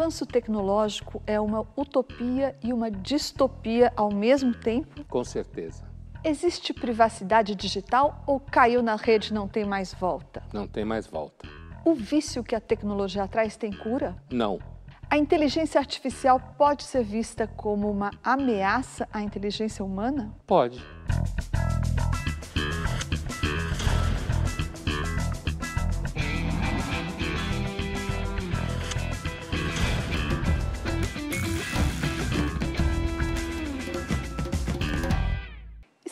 [0.00, 5.04] O avanço tecnológico é uma utopia e uma distopia ao mesmo tempo?
[5.04, 5.84] Com certeza.
[6.24, 10.42] Existe privacidade digital ou caiu na rede e não tem mais volta?
[10.54, 11.46] Não tem mais volta.
[11.84, 14.16] O vício que a tecnologia traz tem cura?
[14.30, 14.58] Não.
[15.10, 20.34] A inteligência artificial pode ser vista como uma ameaça à inteligência humana?
[20.46, 20.82] Pode.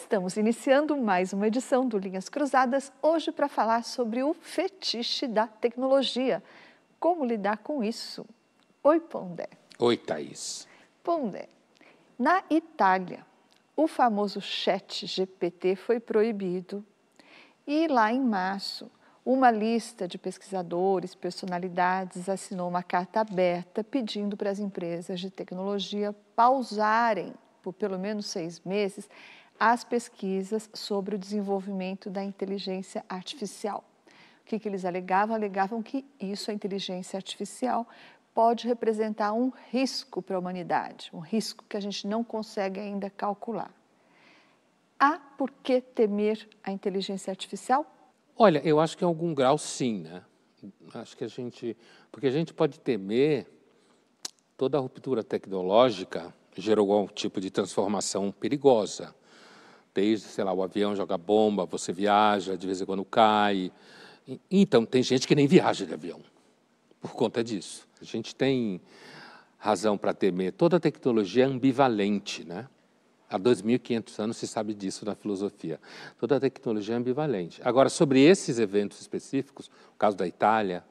[0.09, 5.47] Estamos iniciando mais uma edição do Linhas Cruzadas, hoje para falar sobre o fetiche da
[5.47, 6.43] tecnologia.
[6.99, 8.25] Como lidar com isso?
[8.83, 9.51] Oi, Pondé.
[9.79, 10.67] Oi, Thaís.
[11.05, 11.47] Pondé,
[12.19, 13.23] na Itália,
[13.77, 16.83] o famoso chat GPT foi proibido
[17.67, 18.91] e lá em março,
[19.27, 26.17] uma lista de pesquisadores, personalidades assinou uma carta aberta pedindo para as empresas de tecnologia
[26.35, 29.07] pausarem por pelo menos seis meses
[29.59, 33.85] as pesquisas sobre o desenvolvimento da inteligência artificial.
[34.43, 35.35] O que, que eles alegavam?
[35.35, 37.87] Alegavam que isso, a inteligência artificial,
[38.35, 43.11] pode representar um risco para a humanidade, um risco que a gente não consegue ainda
[43.11, 43.75] calcular.
[44.99, 47.85] Há por que temer a inteligência artificial?
[48.37, 50.23] Olha, eu acho que em algum grau sim, né?
[50.95, 51.77] Acho que a gente,
[52.11, 53.47] porque a gente pode temer
[54.57, 59.15] toda a ruptura tecnológica gerou algum tipo de transformação perigosa
[59.99, 63.73] desde, sei lá, o avião joga bomba, você viaja, de vez em quando cai.
[64.49, 66.21] Então, tem gente que nem viaja de avião
[67.01, 67.85] por conta disso.
[68.01, 68.81] A gente tem
[69.59, 70.53] razão para temer.
[70.53, 72.69] Toda tecnologia é ambivalente, né?
[73.29, 75.81] Há 2.500 anos se sabe disso na filosofia.
[76.17, 77.61] Toda tecnologia é ambivalente.
[77.65, 80.85] Agora, sobre esses eventos específicos, o caso da Itália,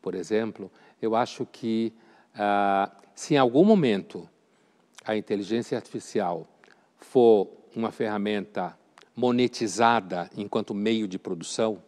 [0.00, 0.72] por exemplo,
[1.02, 1.92] eu acho que
[2.34, 4.26] ah, se em algum momento
[5.04, 6.48] a inteligência artificial
[6.96, 8.76] for uma ferramenta
[9.14, 11.82] monetizada enquanto meio de produção,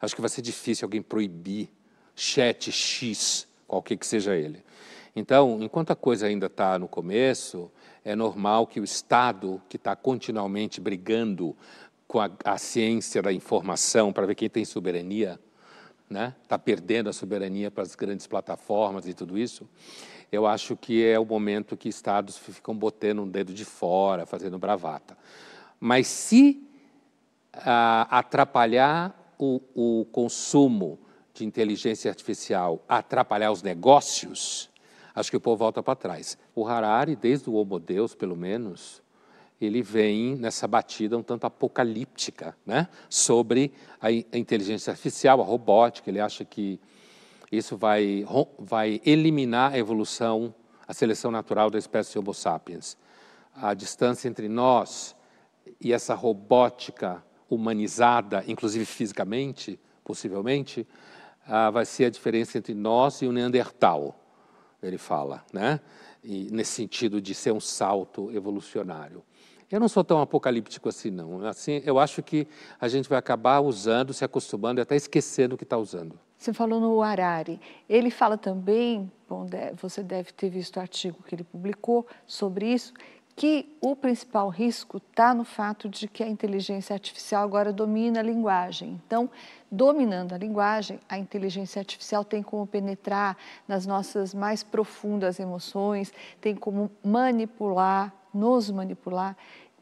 [0.00, 1.70] acho que vai ser difícil alguém proibir
[2.14, 4.64] chat X, qualquer que seja ele.
[5.14, 7.70] Então, enquanto a coisa ainda está no começo,
[8.04, 11.56] é normal que o Estado, que está continuamente brigando
[12.08, 15.38] com a, a, ciência da informação para ver quem tem soberania,
[16.02, 16.34] está né?
[16.48, 19.68] Tá perdendo a soberania para as grandes plataformas e tudo isso,
[20.32, 24.58] eu acho que é o momento que estados ficam botando um dedo de fora, fazendo
[24.58, 25.16] bravata.
[25.78, 26.66] Mas se
[27.52, 30.98] ah, atrapalhar o, o consumo
[31.34, 34.70] de inteligência artificial, atrapalhar os negócios,
[35.14, 36.38] acho que o povo volta para trás.
[36.54, 39.02] O Harari, desde o Homo Deus, pelo menos,
[39.60, 42.88] ele vem nessa batida um tanto apocalíptica né?
[43.10, 46.08] sobre a inteligência artificial, a robótica.
[46.08, 46.80] Ele acha que
[47.52, 48.24] isso vai,
[48.58, 50.54] vai eliminar a evolução,
[50.88, 52.96] a seleção natural da espécie Homo sapiens.
[53.54, 55.14] A distância entre nós
[55.78, 60.88] e essa robótica humanizada, inclusive fisicamente, possivelmente,
[61.46, 64.18] ah, vai ser a diferença entre nós e o Neandertal,
[64.82, 65.80] ele fala, né?
[66.24, 69.22] E nesse sentido de ser um salto evolucionário.
[69.72, 71.46] Eu não sou tão apocalíptico assim, não.
[71.46, 72.46] Assim, eu acho que
[72.78, 76.20] a gente vai acabar usando, se acostumando e até esquecendo o que está usando.
[76.36, 77.58] Você falou no Harari.
[77.88, 79.46] Ele fala também, bom,
[79.80, 82.92] você deve ter visto o artigo que ele publicou sobre isso,
[83.34, 88.22] que o principal risco está no fato de que a inteligência artificial agora domina a
[88.22, 89.00] linguagem.
[89.06, 89.30] Então,
[89.70, 96.54] dominando a linguagem, a inteligência artificial tem como penetrar nas nossas mais profundas emoções, tem
[96.54, 99.36] como manipular, nos manipular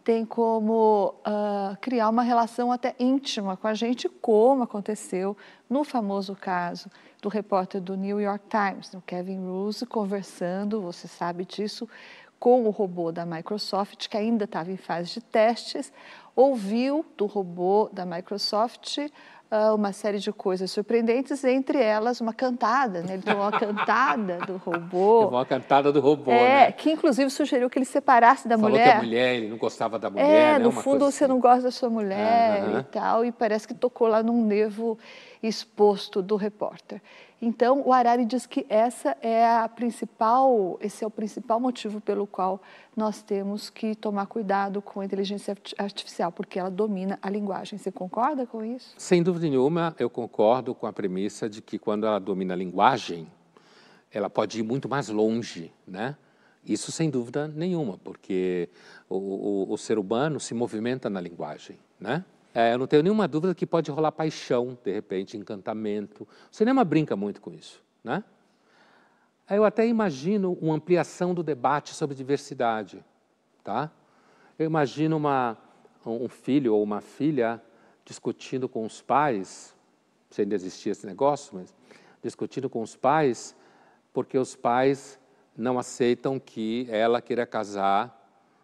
[0.04, 5.36] tem como uh, criar uma relação até íntima com a gente, como aconteceu
[5.68, 6.90] no famoso caso
[7.22, 11.88] do repórter do New York Times, o Kevin Roose, conversando, você sabe disso,
[12.38, 15.92] com o robô da Microsoft, que ainda estava em fase de testes,
[16.34, 18.98] ouviu do robô da Microsoft
[19.50, 23.14] uh, uma série de coisas surpreendentes, entre elas uma cantada, né?
[23.14, 25.28] Ele tomou uma cantada do robô.
[25.30, 26.72] Uma cantada do robô, é, né?
[26.72, 28.84] que inclusive sugeriu que ele separasse da Falou mulher.
[28.84, 30.58] Falou que a mulher, ele não gostava da mulher, É, né?
[30.58, 31.32] no uma fundo você assim.
[31.32, 34.98] não gosta da sua mulher e tal, e parece que tocou lá num nervo
[35.42, 37.00] exposto do repórter.
[37.42, 42.26] Então, o Harari diz que essa é a principal, esse é o principal motivo pelo
[42.26, 42.60] qual
[42.94, 47.78] nós temos que tomar cuidado com a inteligência artificial, porque ela domina a linguagem.
[47.78, 48.94] Você concorda com isso?
[48.98, 53.26] Sem dúvida nenhuma, eu concordo com a premissa de que quando ela domina a linguagem,
[54.12, 56.16] ela pode ir muito mais longe, né?
[56.62, 58.68] Isso sem dúvida nenhuma, porque
[59.08, 62.22] o, o, o ser humano se movimenta na linguagem, né?
[62.54, 66.24] É, eu não tenho nenhuma dúvida que pode rolar paixão, de repente, encantamento.
[66.50, 68.24] O cinema brinca muito com isso, né?
[69.56, 73.04] eu até imagino uma ampliação do debate sobre diversidade,
[73.64, 73.90] tá?
[74.56, 75.58] Eu imagino uma,
[76.06, 77.60] um filho ou uma filha
[78.04, 79.74] discutindo com os pais,
[80.30, 81.74] se ainda existia esse negócio, mas
[82.22, 83.56] discutindo com os pais,
[84.12, 85.18] porque os pais
[85.56, 88.16] não aceitam que ela queira casar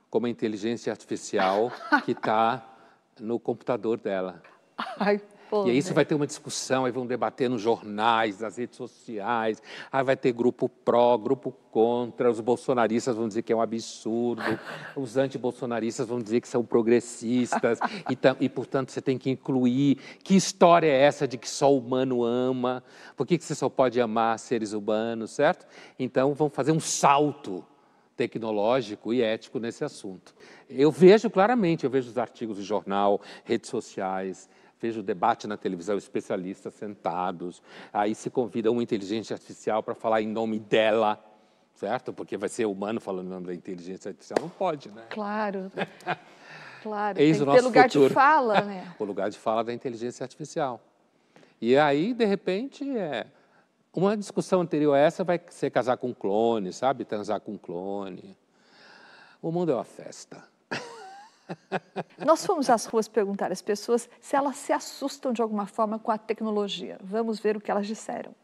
[0.08, 1.72] com uma inteligência artificial
[2.04, 2.75] que está
[3.20, 4.42] no computador dela.
[4.98, 5.20] Ai,
[5.64, 9.62] e aí você vai ter uma discussão, aí vão debater nos jornais, nas redes sociais,
[9.92, 14.42] aí vai ter grupo pró, grupo contra, os bolsonaristas vão dizer que é um absurdo,
[14.96, 17.78] os antibolsonaristas vão dizer que são progressistas,
[18.10, 19.98] e, e, portanto você tem que incluir.
[20.24, 22.82] Que história é essa de que só o humano ama?
[23.16, 25.64] Por que, que você só pode amar seres humanos, certo?
[25.98, 27.64] Então vão fazer um salto
[28.16, 30.34] tecnológico e ético nesse assunto.
[30.68, 34.48] Eu vejo claramente, eu vejo os artigos de jornal, redes sociais,
[34.80, 40.28] vejo debate na televisão, especialistas sentados, aí se convida uma inteligência artificial para falar em
[40.28, 41.22] nome dela,
[41.74, 42.12] certo?
[42.12, 45.04] Porque vai ser humano falando em nome da inteligência artificial, não pode, né?
[45.10, 45.70] Claro.
[46.82, 48.08] Claro, Eis tem o ter lugar futuro.
[48.08, 48.94] de fala, né?
[49.00, 50.80] o lugar de fala da inteligência artificial.
[51.60, 53.26] E aí, de repente, é
[53.96, 57.04] uma discussão anterior a essa vai ser casar com um clone, sabe?
[57.04, 58.36] Transar com um clone.
[59.40, 60.44] O mundo é uma festa.
[62.24, 66.10] Nós fomos às ruas perguntar às pessoas se elas se assustam de alguma forma com
[66.12, 66.98] a tecnologia.
[67.02, 68.34] Vamos ver o que elas disseram.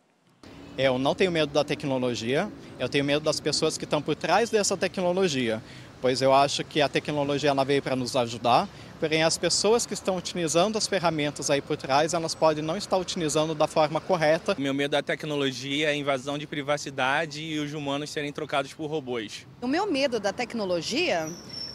[0.79, 4.49] Eu não tenho medo da tecnologia, eu tenho medo das pessoas que estão por trás
[4.49, 5.63] dessa tecnologia,
[6.03, 8.69] pois eu acho que a tecnologia ela veio para nos ajudar,
[8.99, 12.97] porém as pessoas que estão utilizando as ferramentas aí por trás, elas podem não estar
[12.97, 14.57] utilizando da forma correta.
[14.59, 18.91] Meu medo da tecnologia é a invasão de privacidade e os humanos serem trocados por
[18.91, 19.47] robôs.
[19.63, 21.31] O meu medo da tecnologia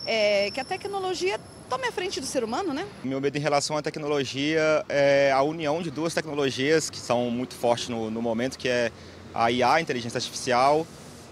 [0.06, 1.40] é que a tecnologia
[1.70, 2.86] tome a frente do ser humano, né?
[3.04, 7.56] Meu medo em relação à tecnologia é a união de duas tecnologias que são muito
[7.56, 8.92] fortes no, no momento, que é
[9.34, 10.86] a IA, a inteligência artificial,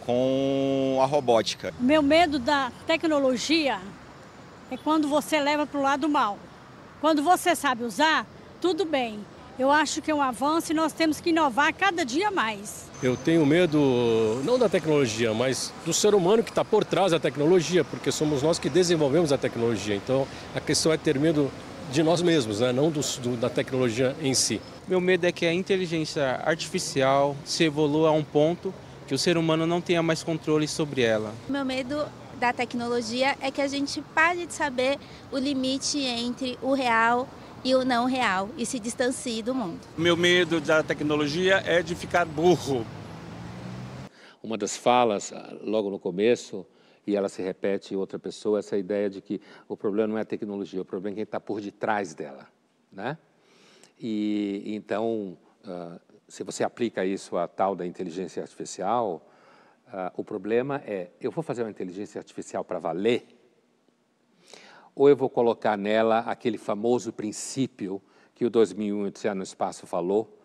[0.05, 1.73] com a robótica.
[1.79, 3.79] Meu medo da tecnologia
[4.69, 6.37] é quando você leva para o lado mal.
[7.01, 8.25] Quando você sabe usar,
[8.61, 9.19] tudo bem.
[9.57, 12.89] Eu acho que é um avanço e nós temos que inovar cada dia mais.
[13.01, 17.19] Eu tenho medo não da tecnologia, mas do ser humano que está por trás da
[17.19, 19.95] tecnologia, porque somos nós que desenvolvemos a tecnologia.
[19.95, 21.49] Então a questão é ter medo
[21.91, 22.73] de nós mesmos, né?
[22.73, 24.59] não do, do, da tecnologia em si.
[24.87, 28.73] Meu medo é que a inteligência artificial se evolua a um ponto
[29.07, 31.33] que o ser humano não tenha mais controle sobre ela.
[31.47, 32.05] Meu medo
[32.39, 34.97] da tecnologia é que a gente pare de saber
[35.31, 37.27] o limite entre o real
[37.63, 39.79] e o não real e se distancie do mundo.
[39.97, 42.85] Meu medo da tecnologia é de ficar burro.
[44.43, 46.65] Uma das falas, logo no começo,
[47.07, 50.21] e ela se repete em outra pessoa, essa ideia de que o problema não é
[50.21, 52.47] a tecnologia, o problema é quem está por detrás dela.
[52.91, 53.17] Né?
[53.99, 55.99] E então, uh,
[56.35, 59.25] se você aplica isso à tal da inteligência artificial,
[59.87, 63.25] uh, o problema é: eu vou fazer uma inteligência artificial para valer?
[64.95, 68.01] ou eu vou colocar nela aquele famoso princípio
[68.33, 70.39] que o 2001 Odisseia no Espaço falou,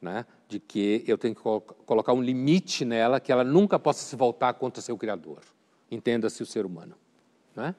[0.00, 1.42] né, de que eu tenho que
[1.84, 5.40] colocar um limite nela que ela nunca possa se voltar contra seu Criador.
[5.90, 6.94] Entenda-se o ser humano.
[7.54, 7.74] Né?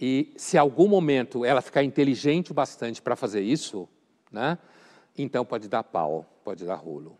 [0.00, 3.88] E se algum momento ela ficar inteligente o bastante para fazer isso,
[4.30, 4.56] né,
[5.18, 7.18] então pode dar pau, pode dar rolo.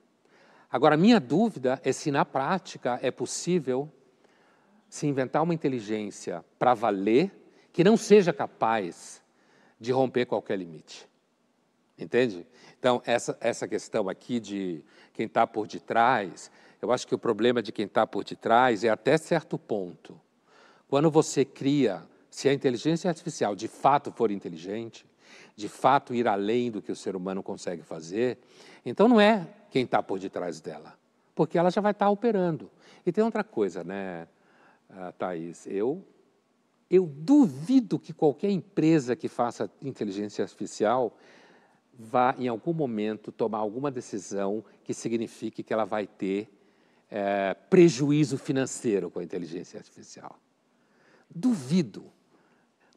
[0.70, 3.90] Agora, minha dúvida é se na prática é possível
[4.88, 7.32] se inventar uma inteligência para valer
[7.72, 9.22] que não seja capaz
[9.80, 11.08] de romper qualquer limite.
[11.98, 12.46] Entende?
[12.78, 16.50] Então, essa, essa questão aqui de quem está por detrás,
[16.82, 20.20] eu acho que o problema de quem está por detrás é até certo ponto.
[20.88, 25.06] Quando você cria, se a inteligência artificial de fato for inteligente,
[25.56, 28.38] de fato ir além do que o ser humano consegue fazer,
[28.84, 30.98] então não é quem está por detrás dela,
[31.34, 32.70] porque ela já vai estar tá operando.
[33.06, 34.26] E tem outra coisa, né,
[35.18, 35.66] Thaís?
[35.66, 36.04] Eu
[36.90, 41.16] eu duvido que qualquer empresa que faça inteligência artificial
[41.98, 46.48] vá, em algum momento, tomar alguma decisão que signifique que ela vai ter
[47.10, 50.38] é, prejuízo financeiro com a inteligência artificial.
[51.28, 52.04] Duvido.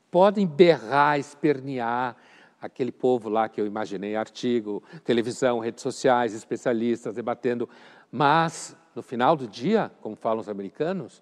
[0.10, 2.16] Podem berrar, espernear,
[2.62, 7.70] aquele povo lá que eu imaginei, artigo, televisão, redes sociais, especialistas debatendo,
[8.12, 11.22] mas, no final do dia, como falam os americanos,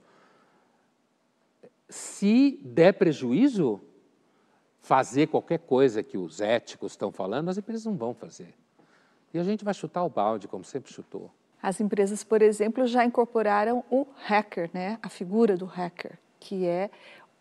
[1.89, 3.81] se der prejuízo,
[4.79, 8.53] fazer qualquer coisa que os éticos estão falando, as empresas não vão fazer.
[9.33, 11.31] E a gente vai chutar o balde, como sempre chutou.
[11.61, 14.99] As empresas, por exemplo, já incorporaram o hacker, né?
[15.01, 16.91] a figura do hacker, que é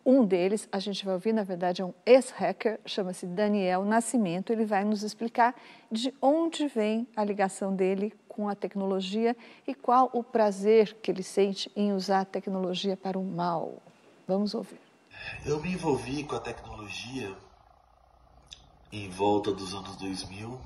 [0.07, 4.53] Um deles, a gente vai ouvir, na verdade, é um ex-hacker, chama-se Daniel Nascimento.
[4.53, 5.55] Ele vai nos explicar
[5.91, 9.35] de onde vem a ligação dele com a tecnologia
[9.67, 13.83] e qual o prazer que ele sente em usar a tecnologia para o mal.
[14.29, 14.81] Vamos ouvir.
[15.47, 17.35] Eu me envolvi com a tecnologia
[18.93, 20.61] em volta dos anos 2000.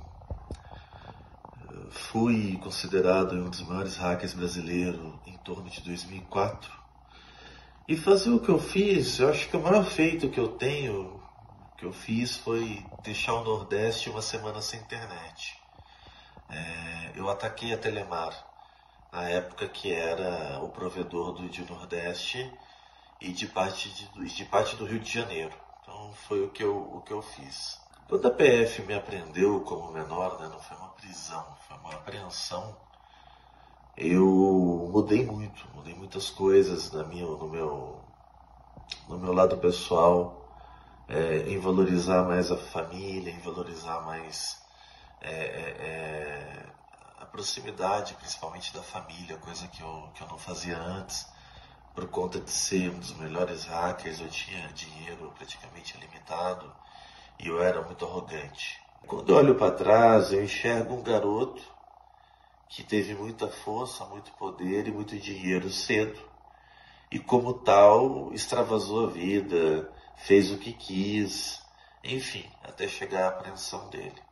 [1.91, 6.78] Fui considerado um dos maiores hackers brasileiros em torno de 2004.
[7.89, 11.23] E fazer o que eu fiz, eu acho que o maior feito que eu tenho,
[11.79, 15.59] que eu fiz foi deixar o Nordeste uma semana sem internet.
[16.51, 18.47] É, eu ataquei a Telemar
[19.11, 22.53] na época que era o provedor do de Nordeste
[23.23, 25.57] e de parte, de, de parte do Rio de Janeiro.
[25.81, 27.81] Então foi o que eu, o que eu fiz.
[28.07, 32.77] Quando a PF me apreendeu como menor, né, não foi uma prisão, foi uma apreensão,
[33.99, 38.01] eu mudei muito, mudei muitas coisas na minha, no, meu,
[39.09, 40.49] no meu lado pessoal,
[41.09, 44.63] é, em valorizar mais a família, em valorizar mais
[45.21, 46.67] é, é, é,
[47.19, 51.27] a proximidade, principalmente da família, coisa que eu, que eu não fazia antes.
[51.93, 56.73] Por conta de ser um dos melhores hackers, eu tinha dinheiro praticamente ilimitado
[57.41, 58.81] e eu era muito arrogante.
[59.09, 61.78] Quando eu olho para trás, eu enxergo um garoto
[62.69, 66.21] que teve muita força, muito poder e muito dinheiro cedo.
[67.11, 71.63] E como tal, extravasou a vida, fez o que quis,
[72.05, 74.23] enfim, até chegar à apreensão dele.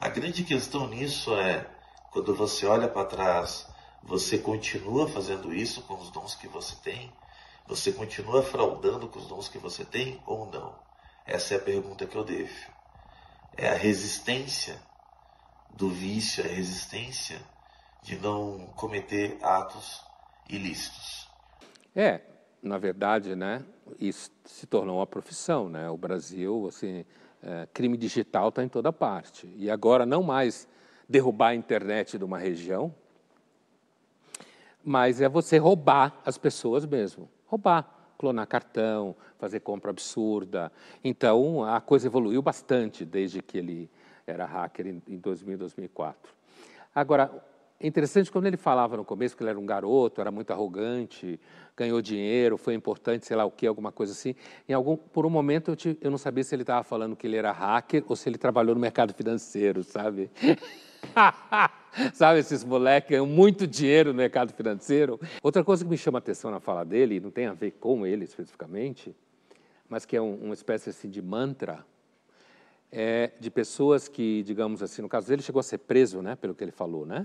[0.00, 1.68] A grande questão nisso é,
[2.10, 3.68] quando você olha para trás,
[4.02, 7.12] você continua fazendo isso com os dons que você tem?
[7.66, 10.74] Você continua fraudando com os dons que você tem ou não?
[11.26, 12.72] Essa é a pergunta que eu deixo.
[13.56, 14.80] É a resistência
[15.70, 17.40] do vício, é a resistência
[18.02, 20.02] de não cometer atos
[20.48, 21.28] ilícitos.
[21.94, 22.20] É,
[22.62, 23.64] na verdade, né,
[23.98, 25.88] isso se tornou uma profissão, né?
[25.90, 27.04] O Brasil, assim,
[27.42, 29.52] é, crime digital está em toda parte.
[29.56, 30.68] E agora, não mais
[31.08, 32.94] derrubar a internet de uma região,
[34.84, 37.28] mas é você roubar as pessoas mesmo.
[37.46, 40.72] Roubar, clonar cartão, fazer compra absurda.
[41.02, 43.90] Então, a coisa evoluiu bastante desde que ele
[44.26, 46.34] era hacker em 2000, 2004.
[46.94, 47.30] Agora,
[47.80, 51.38] é interessante quando ele falava no começo que ele era um garoto, era muito arrogante,
[51.76, 54.34] ganhou dinheiro, foi importante, sei lá o que, alguma coisa assim.
[54.68, 57.24] Em algum, por um momento eu, te, eu não sabia se ele estava falando que
[57.24, 60.28] ele era hacker ou se ele trabalhou no mercado financeiro, sabe?
[62.14, 65.20] sabe, esses moleques ganham muito dinheiro no mercado financeiro.
[65.40, 68.04] Outra coisa que me chama a atenção na fala dele, não tem a ver com
[68.04, 69.14] ele especificamente,
[69.88, 71.86] mas que é um, uma espécie assim, de mantra,
[72.90, 76.56] é de pessoas que, digamos assim, no caso dele, chegou a ser preso, né, pelo
[76.56, 77.24] que ele falou, né?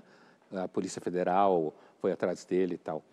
[0.53, 3.03] A Polícia Federal foi atrás dele e tal.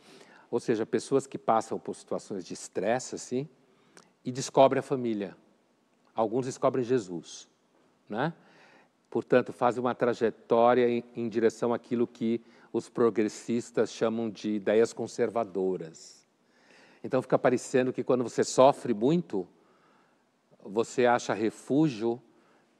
[0.50, 3.48] Ou seja, pessoas que passam por situações de estresse assim
[4.24, 5.36] e descobrem a família.
[6.14, 7.48] Alguns descobrem Jesus,
[8.08, 8.34] né?
[9.08, 12.40] Portanto, fazem uma trajetória em, em direção àquilo que
[12.72, 16.26] os progressistas chamam de ideias conservadoras.
[17.02, 19.48] Então fica parecendo que quando você sofre muito,
[20.62, 22.20] você acha refúgio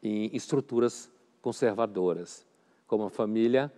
[0.03, 2.47] em estruturas conservadoras,
[2.87, 3.73] como a família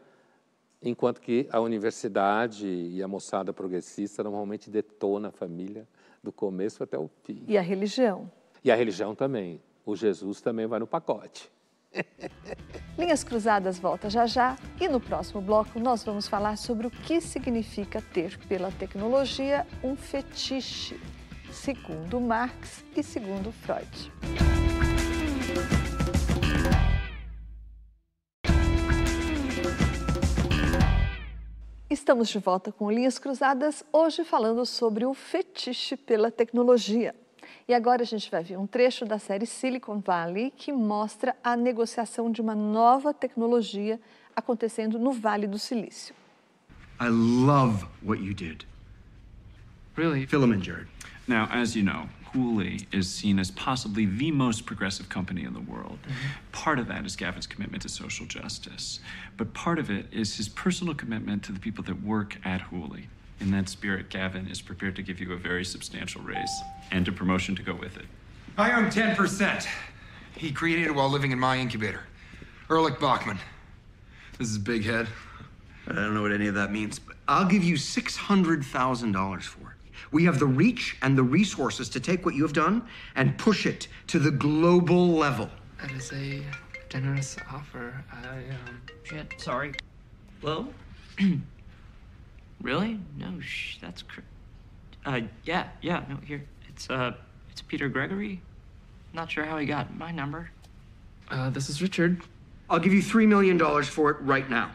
[0.83, 5.87] enquanto que a universidade e a moçada progressista normalmente detona a família
[6.23, 7.45] do começo até o fim.
[7.47, 8.31] E a religião?
[8.65, 9.61] E a religião também.
[9.85, 11.51] O Jesus também vai no pacote.
[12.99, 17.21] Linhas Cruzadas volta já já e no próximo bloco nós vamos falar sobre o que
[17.21, 20.99] significa ter pela tecnologia um fetiche,
[21.51, 24.11] segundo Marx e segundo Freud.
[32.03, 37.15] Estamos de volta com Linhas Cruzadas, hoje falando sobre o fetiche pela tecnologia.
[37.69, 41.57] E agora a gente vai ver um trecho da série Silicon Valley que mostra a
[41.57, 44.01] negociação de uma nova tecnologia
[44.35, 46.13] acontecendo no Vale do Silício.
[47.01, 48.67] I love what you did.
[49.97, 50.27] Really?
[50.27, 50.89] Filament, Jared.
[51.29, 55.61] Now, as you know, Hooley is seen as possibly the most progressive company in the
[55.61, 55.99] world.
[56.03, 56.51] Mm-hmm.
[56.53, 59.01] Part of that is Gavin's commitment to social justice,
[59.37, 63.09] but part of it is his personal commitment to the people that work at Hooley.
[63.41, 66.51] In that spirit, Gavin is prepared to give you a very substantial raise
[66.91, 68.07] and a promotion to go with it.
[68.57, 69.67] I own 10%.
[70.37, 72.05] He created it while living in my incubator.
[72.71, 73.39] Ehrlich Bachman.
[74.39, 75.09] This is big head.
[75.89, 79.62] I don't know what any of that means, but I'll give you $600,000 for it.
[80.12, 82.83] We have the reach and the resources to take what you have done
[83.16, 85.49] and push it to the global level.
[85.81, 86.42] That is a
[86.90, 88.04] generous offer.
[88.12, 88.81] I, um...
[89.04, 89.73] Shit, sorry.
[90.42, 90.69] Hello?
[92.61, 93.00] really?
[93.19, 94.21] No, shh, that's cr-
[95.07, 96.45] Uh, yeah, yeah, no, here.
[96.69, 97.12] It's, uh,
[97.50, 98.40] It's Peter Gregory.
[99.14, 100.50] Not sure how he got my number.
[101.31, 102.21] Uh, this is Richard.
[102.69, 104.71] I'll give you $3 million for it right now.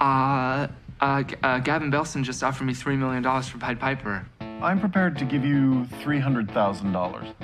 [0.00, 0.68] Uh,
[1.00, 4.26] uh, uh, Gavin Belson just offered me $3 million for Pied Piper.
[4.40, 7.34] I'm prepared to give you $300,000.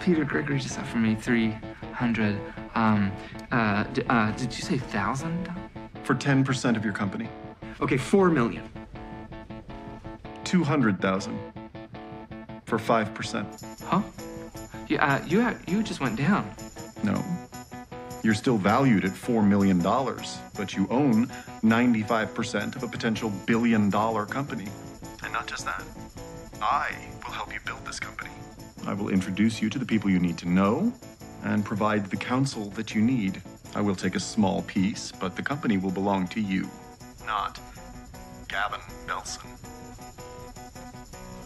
[0.00, 2.38] Peter Gregory just offered me 300.
[2.74, 3.12] Um,
[3.50, 5.48] uh, d- uh, did you say thousand?
[6.02, 7.28] For 10% of your company.
[7.80, 8.68] Okay, 4 million.
[10.44, 11.38] 200,000.
[12.66, 13.82] For 5%.
[13.84, 14.02] Huh?
[14.88, 16.50] Yeah, uh, you, ha- you just went down.
[17.02, 17.24] No.
[18.24, 19.80] You're still valued at $4 million,
[20.56, 21.26] but you own
[21.62, 24.66] 95% of a potential billion dollar company.
[25.22, 25.84] And not just that,
[26.62, 26.90] I
[27.22, 28.30] will help you build this company.
[28.86, 30.90] I will introduce you to the people you need to know
[31.42, 33.42] and provide the counsel that you need.
[33.74, 36.70] I will take a small piece, but the company will belong to you,
[37.26, 37.60] not
[38.48, 39.44] Gavin Belson.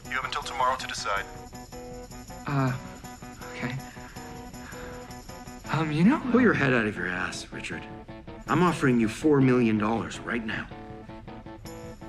[0.04, 1.24] You have until tomorrow to decide.
[2.46, 2.72] Uh,
[3.56, 3.74] okay.
[5.70, 7.82] Um, you know, Pull your head out of your ass, Richard.
[8.46, 9.78] I'm offering you $4 million
[10.24, 10.66] right now.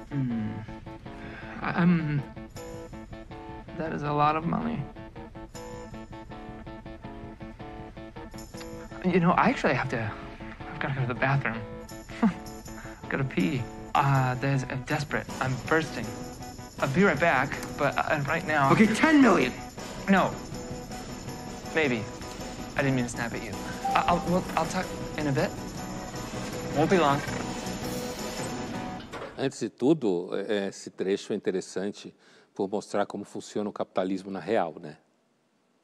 [0.09, 0.49] hmm,
[1.61, 2.23] um,
[3.77, 4.81] that is a lot of money.
[9.05, 10.11] You know, I actually have to.
[10.73, 11.57] I've got to go to the bathroom.
[12.21, 13.61] I've got to pee.
[13.95, 15.25] Uh, there's I'm desperate.
[15.41, 16.05] I'm bursting.
[16.79, 18.71] I'll be right back, but uh, right now.
[18.71, 19.51] Okay, 10 million.
[20.09, 20.33] No.
[21.75, 22.03] Maybe.
[22.79, 23.51] I didn't mean to snap at you.
[23.93, 24.85] I- I'll, well, I'll talk
[25.17, 25.49] in a bit.
[26.77, 27.19] Won't be long.
[29.37, 32.15] Antes de tudo, é, esse trecho é interessante
[32.55, 34.97] por mostrar como funciona o capitalismo na real, né?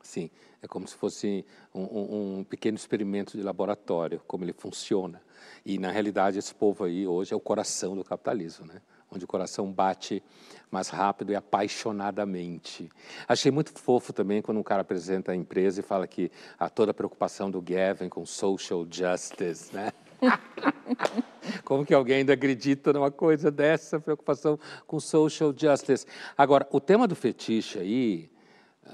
[0.01, 0.29] Sim,
[0.61, 5.21] é como se fosse um, um- um pequeno experimento de laboratório, como ele funciona.
[5.65, 8.81] E, na realidade, esse povo aí hoje é o coração do capitalismo, né?
[9.15, 10.21] Onde o coração bate
[10.69, 12.89] mais rápido e apaixonadamente.
[13.27, 16.91] Achei muito fofo também quando um cara apresenta a empresa e fala que há toda
[16.91, 19.93] a preocupação do Gavin com social justice, né?
[21.63, 26.05] Como que alguém ainda acredita numa coisa dessa, preocupação com social justice?
[26.37, 28.29] Agora, o tema do fetiche aí,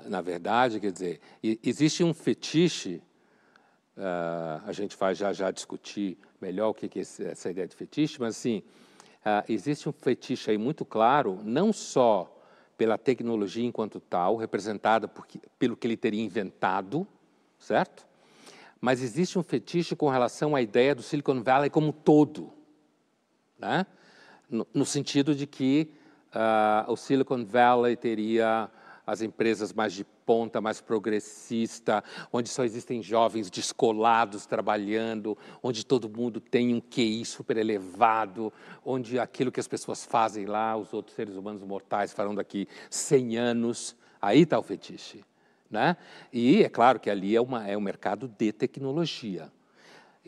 [0.06, 3.02] na verdade, quer dizer, existe um fetiche,
[3.98, 7.76] ah, a gente vai já já discutir melhor o que que é essa ideia de
[7.76, 8.64] fetiche, mas assim,
[9.24, 12.38] ah, existe um fetiche aí muito claro, não só
[12.78, 15.28] pela tecnologia enquanto tal, representada por,
[15.60, 17.08] pelo que ele teria inventado,
[17.60, 18.08] certo?
[18.80, 22.52] Mas existe um fetiche com relação à ideia do Silicon Valley como todo,
[23.60, 23.86] né?
[24.52, 25.94] no, no sentido de que
[26.34, 28.70] ah, o Silicon Valley teria
[29.12, 36.10] as empresas mais de ponta, mais progressista, onde só existem jovens descolados trabalhando, onde todo
[36.10, 38.54] mundo tem um QI super elevado,
[38.86, 43.38] onde aquilo que as pessoas fazem lá, os outros seres humanos mortais farão daqui 100
[43.38, 43.98] anos.
[44.22, 45.26] Aí está o fetiche.
[45.70, 45.98] Né?
[46.32, 49.52] E é claro que ali é, uma, é um mercado de tecnologia.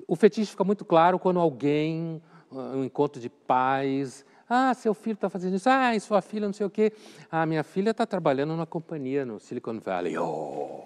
[0.05, 5.15] O fetiche fica muito claro quando alguém, ah, um encontro de pais, ah, seu filho
[5.15, 6.93] está fazendo isso, ah, e sua filha não sei o quê.
[7.31, 10.17] Ah, minha filha está trabalhando numa companhia no Silicon Valley.
[10.17, 10.83] Oh!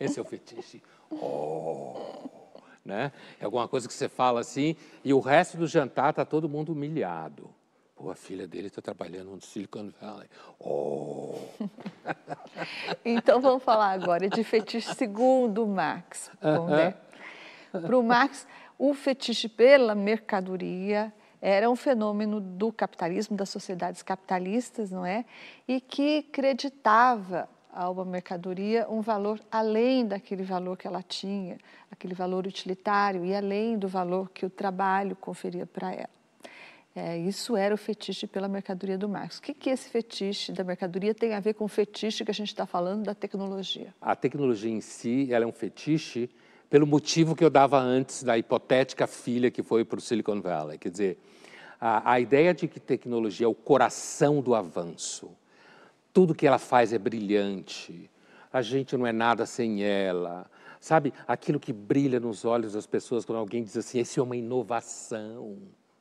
[0.00, 0.82] Esse é o fetiche.
[1.10, 2.28] Oh!
[2.84, 3.12] Né?
[3.40, 6.72] É alguma coisa que você fala assim, e o resto do jantar está todo mundo
[6.72, 7.48] humilhado.
[7.94, 10.28] Pô, a filha dele está trabalhando no Silicon Valley.
[10.58, 11.34] Oh!
[13.04, 16.30] Então vamos falar agora de fetiche segundo Marx.
[16.42, 16.94] Aham.
[17.70, 18.46] Para o Marx,
[18.78, 25.24] o fetiche pela mercadoria era um fenômeno do capitalismo, das sociedades capitalistas, não é?
[25.66, 31.58] E que creditava a uma mercadoria um valor além daquele valor que ela tinha,
[31.90, 36.10] aquele valor utilitário e além do valor que o trabalho conferia para ela.
[36.94, 39.38] É, isso era o fetiche pela mercadoria do Marx.
[39.38, 42.34] O que, que esse fetiche da mercadoria tem a ver com o fetiche que a
[42.34, 43.94] gente está falando da tecnologia?
[44.00, 46.30] A tecnologia em si, ela é um fetiche
[46.72, 50.78] pelo motivo que eu dava antes da hipotética filha que foi para o Silicon Valley.
[50.78, 51.18] Quer dizer,
[51.78, 55.36] a, a ideia de que tecnologia é o coração do avanço,
[56.14, 58.10] tudo que ela faz é brilhante,
[58.50, 61.12] a gente não é nada sem ela, sabe?
[61.28, 65.58] Aquilo que brilha nos olhos das pessoas quando alguém diz assim, esse é uma inovação.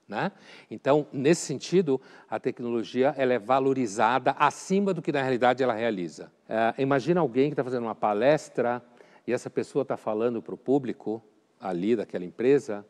[0.07, 0.31] Né?
[0.69, 6.31] Então, nesse sentido, a tecnologia ela é valorizada acima do que na realidade ela realiza.
[6.47, 8.81] Eh, imagina alguém que está fazendo uma palestra
[9.25, 11.23] e essa pessoa está falando para o público
[11.59, 12.85] ali daquela empresa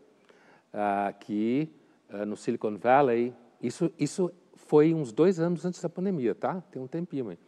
[0.73, 1.69] ah, que
[2.09, 6.61] ah, no Silicon Valley, isso, isso foi uns dois anos antes da pandemia, tá?
[6.71, 7.39] Tem um tempinho aí.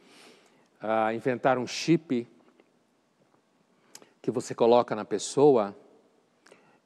[0.81, 2.27] Ah, inventaram um chip
[4.21, 5.75] que você coloca na pessoa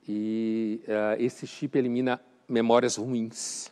[0.08, 0.82] e
[1.20, 3.72] esse chip elimina memórias ruins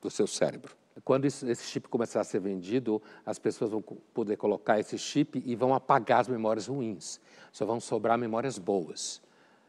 [0.00, 0.74] do seu cérebro.
[1.02, 5.56] Quando esse chip começar a ser vendido, as pessoas vão poder colocar esse chip e
[5.56, 7.20] vão apagar as memórias ruins.
[7.50, 9.20] Só vão sobrar memórias boas.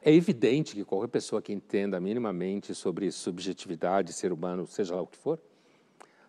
[0.02, 5.08] É evidente que qualquer pessoa que entenda minimamente sobre subjetividade, ser humano, seja lá o
[5.08, 5.40] que for,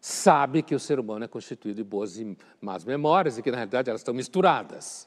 [0.01, 3.59] sabe que o ser humano é constituído de boas e más memórias e que, na
[3.59, 5.07] realidade, elas estão misturadas,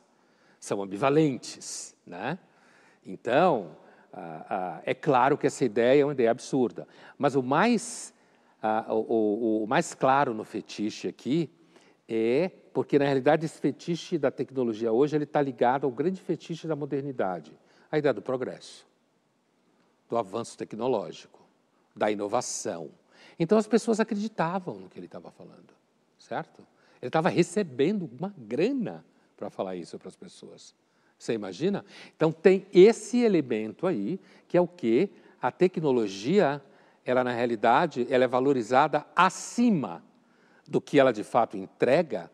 [0.59, 1.95] são ambivalentes.
[2.05, 2.37] Né?
[3.03, 3.75] Então,
[4.13, 6.87] ah, ah, é claro que essa ideia é uma ideia absurda.
[7.17, 8.13] Mas o mais
[8.89, 11.49] o, o, mais claro no fetiche aqui
[12.07, 16.67] é porque, na realidade, esse fetiche da tecnologia hoje ele está ligado ao grande fetiche
[16.67, 17.57] da modernidade,
[17.91, 18.85] a ideia do progresso,
[20.09, 21.39] do avanço tecnológico,
[21.95, 22.89] da inovação.
[23.37, 25.73] Então, as pessoas acreditavam no que ele estava falando,
[26.17, 26.65] certo?
[27.01, 29.05] Ele estava recebendo uma grana
[29.37, 30.75] para falar isso para as pessoas.
[31.17, 31.85] Você imagina?
[32.15, 35.09] Então, tem esse elemento aí, que é o que
[35.41, 36.61] a tecnologia
[37.05, 40.03] ela na realidade ela é valorizada acima
[40.67, 42.31] do que ela de fato entrega,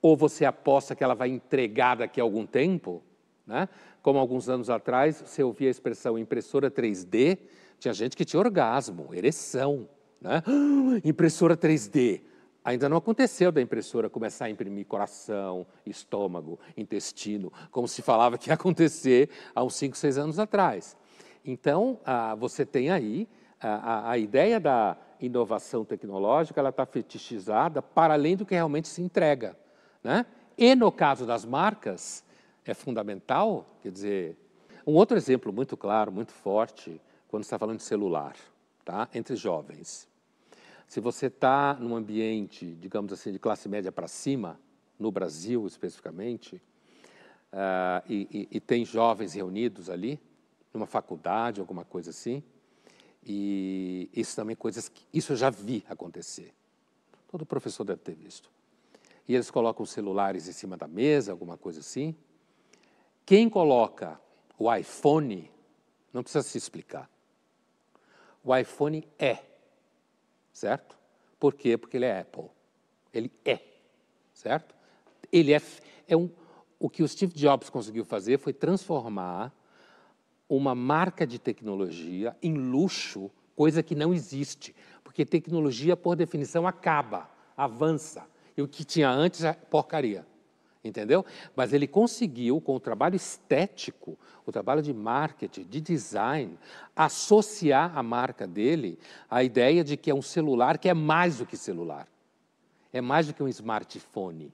[0.00, 3.02] ou você aposta que ela vai entregar daqui a algum tempo,
[3.46, 3.68] né?
[4.02, 7.38] Como alguns anos atrás você ouvia a expressão impressora 3D,
[7.78, 9.88] tinha gente que tinha orgasmo, ereção,
[10.20, 10.42] né?
[11.04, 12.22] Impressora 3D.
[12.64, 18.48] Ainda não aconteceu da impressora começar a imprimir coração, estômago, intestino, como se falava que
[18.48, 20.96] ia acontecer há uns 5, 6 anos atrás.
[21.44, 23.28] Então, ah, você tem aí
[23.60, 29.02] a, a ideia da inovação tecnológica ela está fetichizada para além do que realmente se
[29.02, 29.56] entrega.
[30.02, 30.26] Né?
[30.56, 32.24] E no caso das marcas,
[32.64, 34.36] é fundamental, quer dizer,
[34.86, 38.36] um outro exemplo muito claro, muito forte, quando está falando de celular,
[38.84, 39.08] tá?
[39.14, 40.08] entre jovens.
[40.86, 44.60] Se você está num ambiente, digamos assim, de classe média para cima,
[44.98, 46.56] no Brasil especificamente,
[47.52, 50.20] uh, e, e, e tem jovens reunidos ali,
[50.72, 52.42] numa faculdade, alguma coisa assim,
[53.26, 56.52] e isso também é coisas que isso eu já vi acontecer.
[57.28, 58.50] Todo professor deve ter visto.
[59.26, 62.14] E eles colocam celulares em cima da mesa, alguma coisa assim.
[63.24, 64.20] Quem coloca
[64.58, 65.50] o iPhone
[66.12, 67.10] não precisa se explicar.
[68.44, 69.38] O iPhone é,
[70.52, 70.96] certo?
[71.40, 71.78] Por quê?
[71.78, 72.50] Porque ele é Apple.
[73.12, 73.60] Ele é,
[74.34, 74.74] certo?
[75.32, 75.62] Ele é,
[76.06, 76.30] é um,
[76.78, 79.52] o que o Steve Jobs conseguiu fazer foi transformar
[80.48, 87.30] uma marca de tecnologia em luxo, coisa que não existe, porque tecnologia, por definição, acaba,
[87.56, 88.26] avança.
[88.56, 90.26] E o que tinha antes é porcaria.
[90.84, 91.24] Entendeu?
[91.56, 96.58] Mas ele conseguiu, com o trabalho estético, o trabalho de marketing, de design,
[96.94, 98.98] associar a marca dele
[99.30, 102.06] à ideia de que é um celular que é mais do que celular.
[102.92, 104.52] É mais do que um smartphone.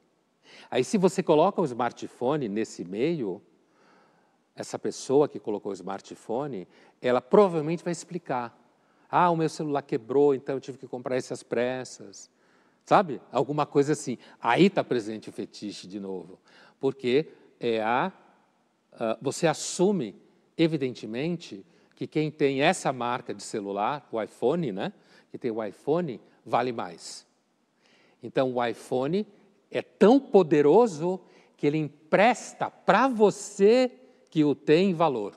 [0.70, 3.42] Aí, se você coloca o smartphone nesse meio,
[4.60, 6.68] essa pessoa que colocou o smartphone,
[7.00, 8.56] ela provavelmente vai explicar.
[9.10, 12.30] Ah, o meu celular quebrou, então eu tive que comprar esse às pressas.
[12.84, 13.22] Sabe?
[13.32, 14.18] Alguma coisa assim.
[14.40, 16.38] Aí está presente o fetiche de novo.
[16.78, 18.12] Porque é a,
[18.92, 20.14] uh, você assume,
[20.56, 21.64] evidentemente,
[21.96, 24.92] que quem tem essa marca de celular, o iPhone, né?
[25.30, 27.26] Que tem o iPhone, vale mais.
[28.22, 29.26] Então, o iPhone
[29.70, 31.18] é tão poderoso
[31.56, 33.99] que ele empresta para você
[34.30, 35.34] que o tem valor.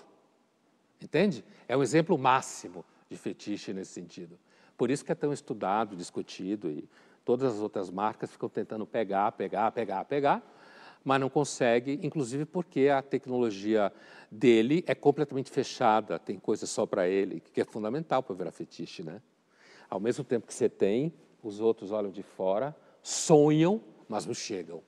[1.01, 1.43] Entende?
[1.67, 4.39] É um exemplo máximo de fetiche nesse sentido.
[4.77, 6.87] Por isso que é tão estudado, discutido e
[7.25, 10.53] todas as outras marcas ficam tentando pegar, pegar, pegar, pegar,
[11.03, 13.91] mas não consegue, inclusive porque a tecnologia
[14.31, 19.03] dele é completamente fechada, tem coisa só para ele, que é fundamental para virar fetiche,
[19.03, 19.21] né?
[19.89, 24.81] Ao mesmo tempo que você tem, os outros olham de fora, sonham, mas não chegam.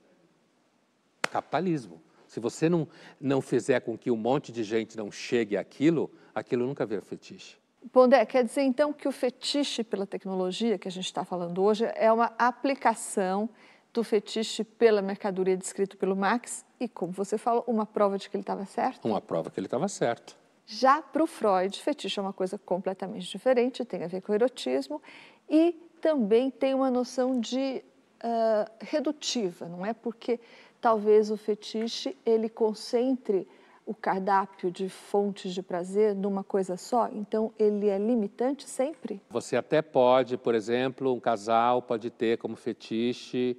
[1.21, 2.01] Capitalismo.
[2.35, 2.85] Se você não,
[3.17, 7.55] não fizer com que um monte de gente não chegue àquilo, aquilo nunca vira fetiche.
[7.93, 11.89] Pondé, quer dizer então que o fetiche pela tecnologia que a gente está falando hoje
[11.95, 13.49] é uma aplicação
[13.93, 18.35] do fetiche pela mercadoria descrito pelo Marx e, como você falou, uma prova de que
[18.35, 19.05] ele estava certo?
[19.05, 20.35] Uma prova que ele estava certo.
[20.65, 24.35] Já para o Freud, fetiche é uma coisa completamente diferente, tem a ver com o
[24.35, 25.01] erotismo
[25.49, 25.71] e
[26.01, 27.81] também tem uma noção de
[28.25, 29.93] uh, redutiva, não é?
[29.93, 30.39] Porque
[30.81, 33.47] talvez o fetiche ele concentre
[33.85, 37.07] o cardápio de fontes de prazer numa coisa só?
[37.13, 39.21] Então, ele é limitante sempre?
[39.29, 43.55] Você até pode, por exemplo, um casal pode ter como fetiche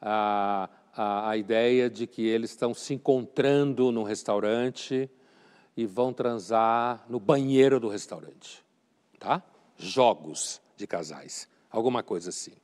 [0.00, 5.10] a, a, a ideia de que eles estão se encontrando num restaurante
[5.76, 8.64] e vão transar no banheiro do restaurante,
[9.18, 9.42] tá?
[9.76, 12.54] Jogos de casais, alguma coisa assim.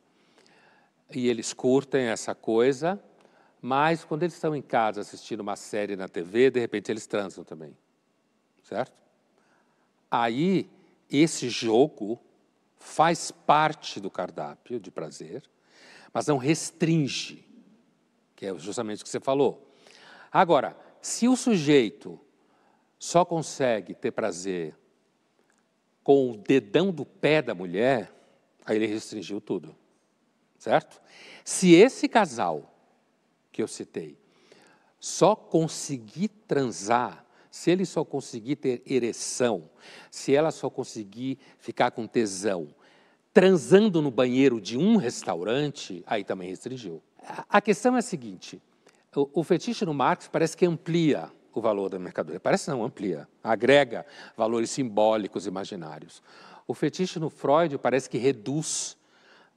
[1.14, 3.00] E eles curtem essa coisa
[3.66, 7.42] mas quando eles estão em casa assistindo uma série na TV, de repente eles transam
[7.42, 7.74] também.
[8.62, 8.92] Certo?
[10.10, 10.68] Aí,
[11.10, 12.20] esse jogo
[12.78, 15.42] faz parte do cardápio de prazer,
[16.12, 17.42] mas não restringe,
[18.36, 19.66] que é justamente o que você falou.
[20.30, 22.20] Agora, se o sujeito
[22.98, 24.76] só consegue ter prazer
[26.02, 28.14] com o dedão do pé da mulher,
[28.66, 29.74] aí ele restringiu tudo,
[30.58, 31.00] certo?
[31.42, 32.72] Se esse casal
[33.54, 34.18] que eu citei
[35.04, 39.68] só conseguir transar, se ele só conseguir ter ereção,
[40.10, 42.68] se ela só conseguir ficar com tesão,
[43.30, 47.02] transando no banheiro de um restaurante, aí também restringiu.
[47.50, 48.62] A questão é a seguinte:
[49.14, 52.40] o, o fetiche no Marx parece que amplia o valor da mercadoria.
[52.40, 56.22] Parece não, amplia, agrega valores simbólicos imaginários.
[56.66, 58.96] O fetiche no Freud parece que reduz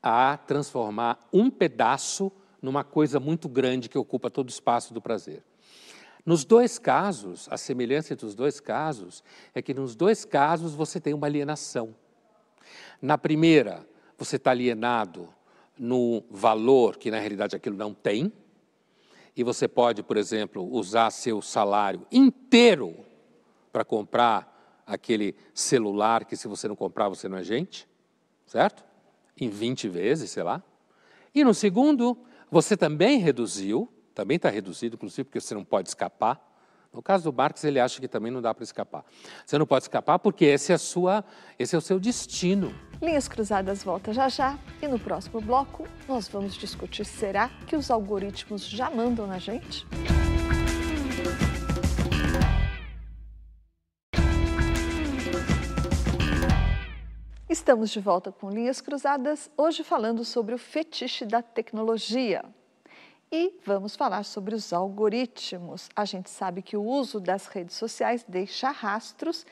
[0.04, 5.44] a transformar um pedaço numa coisa muito grande que ocupa todo o espaço do prazer.
[6.26, 9.24] Nos dois casos, a semelhança entre os dois casos
[9.56, 11.96] é que nos dois casos você tem uma alienação.
[13.02, 15.30] Na primeira, você está alienado
[15.78, 18.34] no valor que na realidade aquilo não tem,
[19.38, 23.06] e você pode, por exemplo, usar seu salário inteiro
[23.72, 27.88] para comprar aquele celular que, se você não comprar, você não é gente,
[28.48, 28.84] certo?
[29.40, 30.64] Em 20 vezes, sei lá.
[31.36, 32.18] E no segundo,
[32.50, 36.44] você também reduziu, também está reduzido, inclusive porque você não pode escapar.
[36.94, 39.06] No caso do Marx, ele acha que também não dá para escapar.
[39.46, 41.24] Você não pode escapar porque esse é, sua,
[41.60, 42.74] esse é o seu destino.
[43.02, 47.92] Linhas Cruzadas volta já já e no próximo bloco nós vamos discutir: será que os
[47.92, 49.86] algoritmos já mandam na gente?
[57.68, 62.46] Estamos de volta com Linhas Cruzadas, hoje falando sobre o fetiche da tecnologia.
[63.30, 65.90] E vamos falar sobre os algoritmos.
[65.94, 69.46] A gente sabe que o uso das redes sociais deixa rastros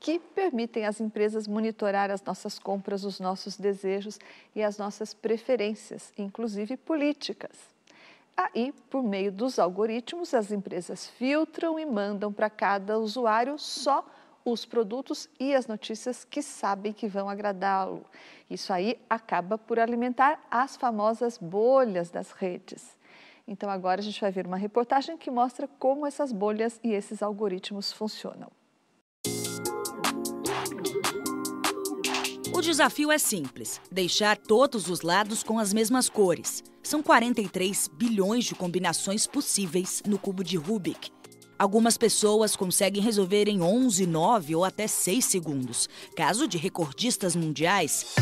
[0.00, 4.18] que permitem às empresas monitorar as nossas compras, os nossos desejos
[4.52, 7.56] e as nossas preferências, inclusive políticas.
[8.36, 14.04] Aí, por meio dos algoritmos, as empresas filtram e mandam para cada usuário só
[14.44, 18.04] os produtos e as notícias que sabem que vão agradá-lo.
[18.48, 22.96] Isso aí acaba por alimentar as famosas bolhas das redes.
[23.46, 27.22] Então, agora a gente vai ver uma reportagem que mostra como essas bolhas e esses
[27.22, 28.50] algoritmos funcionam.
[32.52, 36.62] O desafio é simples: deixar todos os lados com as mesmas cores.
[36.82, 41.10] São 43 bilhões de combinações possíveis no cubo de Rubik.
[41.60, 45.90] Algumas pessoas conseguem resolver em 11, 9 ou até 6 segundos.
[46.16, 48.14] Caso de recordistas mundiais.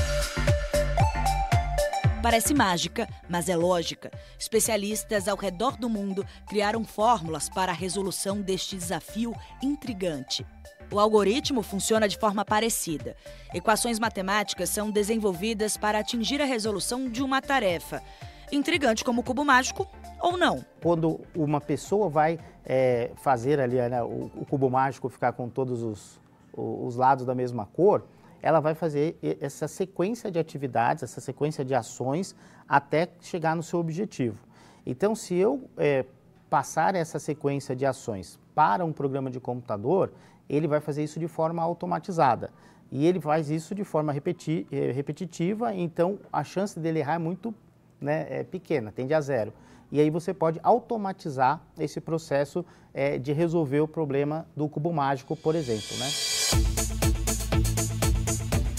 [2.21, 4.11] Parece mágica, mas é lógica.
[4.37, 10.45] Especialistas ao redor do mundo criaram fórmulas para a resolução deste desafio intrigante.
[10.91, 13.15] O algoritmo funciona de forma parecida.
[13.55, 18.03] Equações matemáticas são desenvolvidas para atingir a resolução de uma tarefa.
[18.51, 19.87] Intrigante como o cubo mágico
[20.21, 20.65] ou não.
[20.83, 25.83] Quando uma pessoa vai é, fazer ali né, o, o, cubo mágico ficar com todos
[25.83, 26.21] os,
[26.53, 28.05] os lados da mesma cor,
[28.41, 32.37] ela vai fazer essa sequência de atividades, essa sequência de ações
[32.69, 34.39] até chegar no seu objetivo.
[34.87, 36.05] Então, se eu é,
[36.49, 40.13] passar essa sequência de ações para um programa de computador,
[40.49, 42.51] ele vai fazer isso de forma automatizada.
[42.91, 47.19] E ele faz isso de forma repeti eh, repetitiva, então a chance dele errar é
[47.19, 47.55] muito
[48.01, 49.53] né, é pequena, tende a zero.
[49.91, 55.37] E aí você pode automatizar esse processo é, de resolver o problema do cubo mágico,
[55.37, 55.97] por exemplo.
[55.99, 56.11] Né?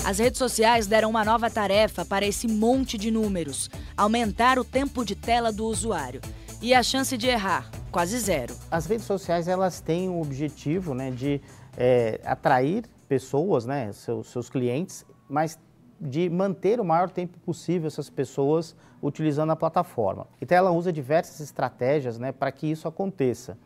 [0.06, 5.06] As redes sociais deram uma nova tarefa para esse monte de números: aumentar o tempo
[5.06, 6.22] de tela do usuário.
[6.62, 8.54] E a chance de errar, quase zero.
[8.70, 11.40] As redes sociais elas têm o objetivo né, de
[11.78, 15.58] é, atrair pessoas, né, seus, seus clientes, mas
[16.00, 20.28] de manter o maior tempo possível essas pessoas utilizando a plataforma.
[20.42, 23.58] Então ela usa diversas estratégias né, para que isso aconteça.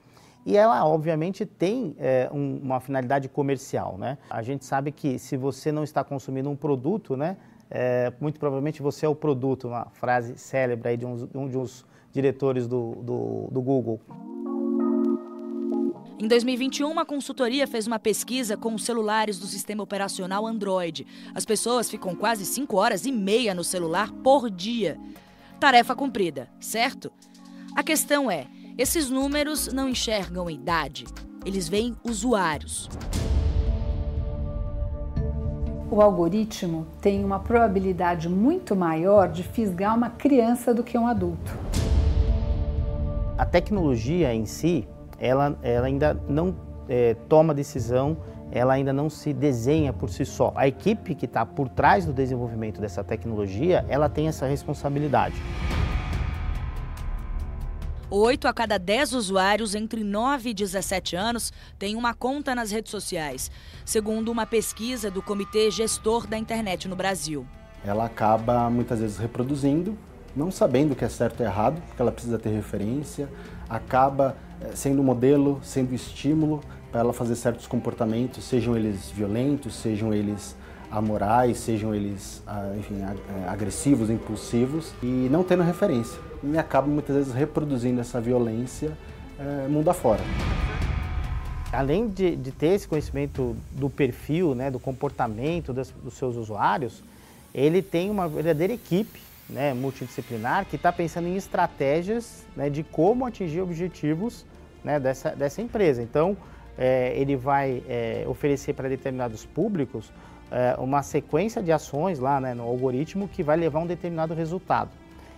[0.46, 3.98] E ela, obviamente, tem é, um, uma finalidade comercial.
[3.98, 4.17] Né?
[4.30, 7.38] A gente sabe que se você não está consumindo um produto, né,
[7.69, 11.86] é, muito provavelmente você é o produto, uma frase célebre aí de um, um dos
[12.12, 14.00] diretores do, do, do Google.
[16.24, 21.06] Em 2021, uma consultoria fez uma pesquisa com os celulares do sistema operacional Android.
[21.36, 24.98] As pessoas ficam quase 5 horas e meia no celular por dia.
[25.60, 27.12] Tarefa cumprida, certo?
[27.76, 31.04] A questão é: esses números não enxergam idade,
[31.46, 32.90] eles veem usuários.
[35.92, 41.52] O algoritmo tem uma probabilidade muito maior de fisgar uma criança do que um adulto.
[43.38, 44.88] A tecnologia em si
[45.26, 46.56] ela, ela ainda não
[46.90, 48.18] é, toma decisão
[48.56, 50.54] ela ainda não se desenha por si só.
[50.56, 55.34] A equipe que está por trás do desenvolvimento dessa tecnologia, ela tem essa responsabilidade.
[58.12, 62.92] Oito a cada dez usuários entre 9 e 17 anos têm uma conta nas redes
[62.92, 63.50] sociais,
[63.84, 67.48] segundo uma pesquisa do Comitê Gestor da Internet no Brasil.
[67.84, 69.98] Ela acaba muitas vezes reproduzindo,
[70.36, 73.28] não sabendo o que é certo e errado, porque ela precisa ter referência,
[73.68, 80.13] acaba eh, sendo modelo, sendo estímulo para ela fazer certos comportamentos, sejam eles violentos, sejam
[80.13, 80.56] eles
[80.91, 86.19] amorais, sejam eles, ah, enfim, eh, agressivos, impulsivos, e não tendo referência.
[86.43, 88.91] E acaba muitas vezes reproduzindo essa violência
[89.39, 90.21] é, mundo afora.
[91.71, 97.02] Além de, de, ter esse conhecimento do perfil, né, do comportamento das, dos seus usuários,
[97.54, 103.26] ele tem uma verdadeira equipe né, multidisciplinar que está pensando em estratégias né, de como
[103.26, 104.45] atingir objetivos
[104.84, 106.02] né, dessa, dessa empresa.
[106.02, 106.36] Então,
[106.78, 110.12] é, ele vai é, oferecer para determinados públicos
[110.52, 114.34] é, uma sequência de ações lá né, no algoritmo que vai levar a um determinado
[114.34, 114.91] resultado.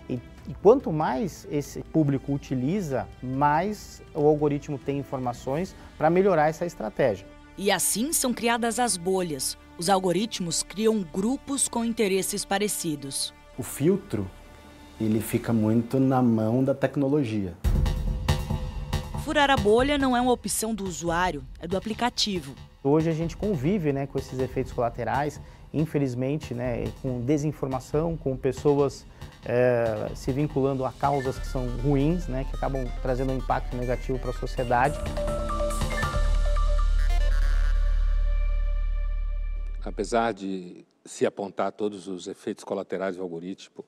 [0.08, 0.14] E,
[0.48, 7.26] e quanto mais esse público utiliza, mais o algoritmo tem informações para melhorar essa estratégia.
[7.58, 9.56] E assim são criadas as bolhas.
[9.78, 13.32] Os algoritmos criam grupos com interesses parecidos.
[13.58, 14.30] O filtro,
[15.00, 17.54] ele fica muito na mão da tecnologia.
[19.26, 22.54] Furar a bolha não é uma opção do usuário, é do aplicativo.
[22.80, 25.40] Hoje a gente convive né, com esses efeitos colaterais,
[25.74, 29.04] infelizmente, né, com desinformação, com pessoas
[29.44, 34.16] é, se vinculando a causas que são ruins, né, que acabam trazendo um impacto negativo
[34.16, 34.96] para a sociedade.
[39.84, 43.84] Apesar de se apontar todos os efeitos colaterais do algoritmo,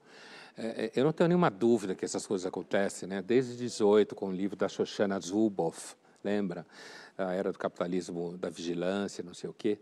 [0.59, 3.23] é, é, eu não tenho nenhuma dúvida que essas coisas acontecem, né?
[3.23, 6.67] Desde 18, com o livro da Shoshana Zuboff, lembra?
[7.17, 9.79] A era do capitalismo da vigilância, não sei o quê.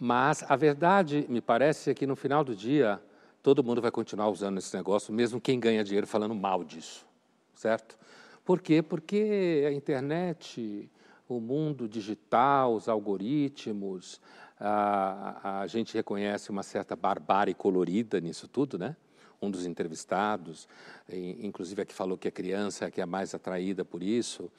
[0.00, 3.00] Mas a verdade, me parece, é que no final do dia,
[3.44, 7.06] todo mundo vai continuar usando esse negócio, mesmo quem ganha dinheiro falando mal disso,
[7.54, 7.96] certo?
[8.44, 8.82] Por quê?
[8.82, 10.90] Porque a internet,
[11.28, 14.20] o mundo digital, os algoritmos,
[14.58, 18.96] a, a gente reconhece uma certa barbárie colorida nisso tudo, né?
[19.42, 20.68] Um dos entrevistados,
[21.10, 24.50] inclusive a que falou que a criança é que é mais atraída por isso.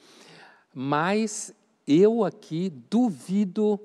[0.72, 1.54] Mas
[1.86, 3.80] eu aqui duvido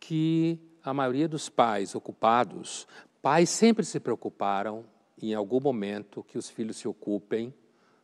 [0.00, 2.88] que a maioria dos pais ocupados,
[3.22, 4.84] pais sempre se preocuparam
[5.20, 7.54] em algum momento que os filhos se ocupem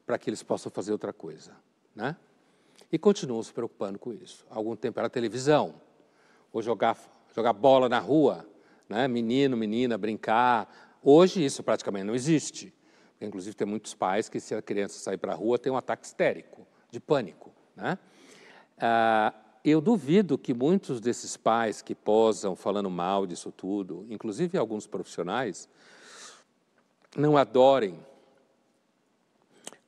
[0.07, 1.57] para que eles possam fazer outra coisa,
[1.95, 2.17] né?
[2.91, 4.47] E continuam se preocupando com isso.
[4.49, 5.75] Algum tempo era televisão,
[6.53, 6.97] ou jogar
[7.35, 8.49] jogar bola na rua,
[8.89, 9.07] né?
[9.09, 12.73] Menino, menina, brincar, Hoje isso praticamente não existe.
[13.21, 16.07] Inclusive tem muitos pais que se a criança sair para a rua tem um ataque
[16.07, 17.53] histérico, de pânico.
[17.77, 17.99] Né?
[18.79, 19.35] Ah,
[19.65, 25.69] eu duvido que muitos desses pais que posam falando mal disso tudo, inclusive alguns profissionais,
[27.17, 27.99] não adorem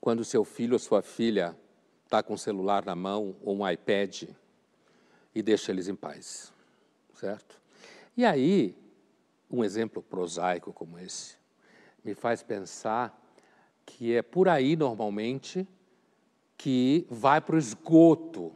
[0.01, 1.57] quando seu filho ou sua filha
[2.05, 4.25] está com um celular na mão ou um iPad
[5.35, 6.53] e deixa eles em paz,
[7.15, 7.61] certo?
[8.17, 8.77] E aí
[9.51, 11.41] um exemplo prosaico como esse
[12.05, 13.19] me faz pensar
[13.85, 15.67] que é por aí, normalmente,
[16.57, 18.53] que vai para o esgoto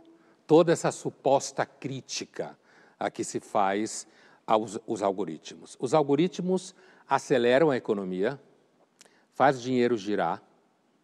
[0.46, 2.56] toda essa suposta crítica
[2.98, 4.06] a que se faz
[4.46, 5.76] aos, aos algoritmos.
[5.80, 6.74] Os algoritmos
[7.08, 8.40] aceleram a economia,
[9.32, 10.42] faz dinheiro girar,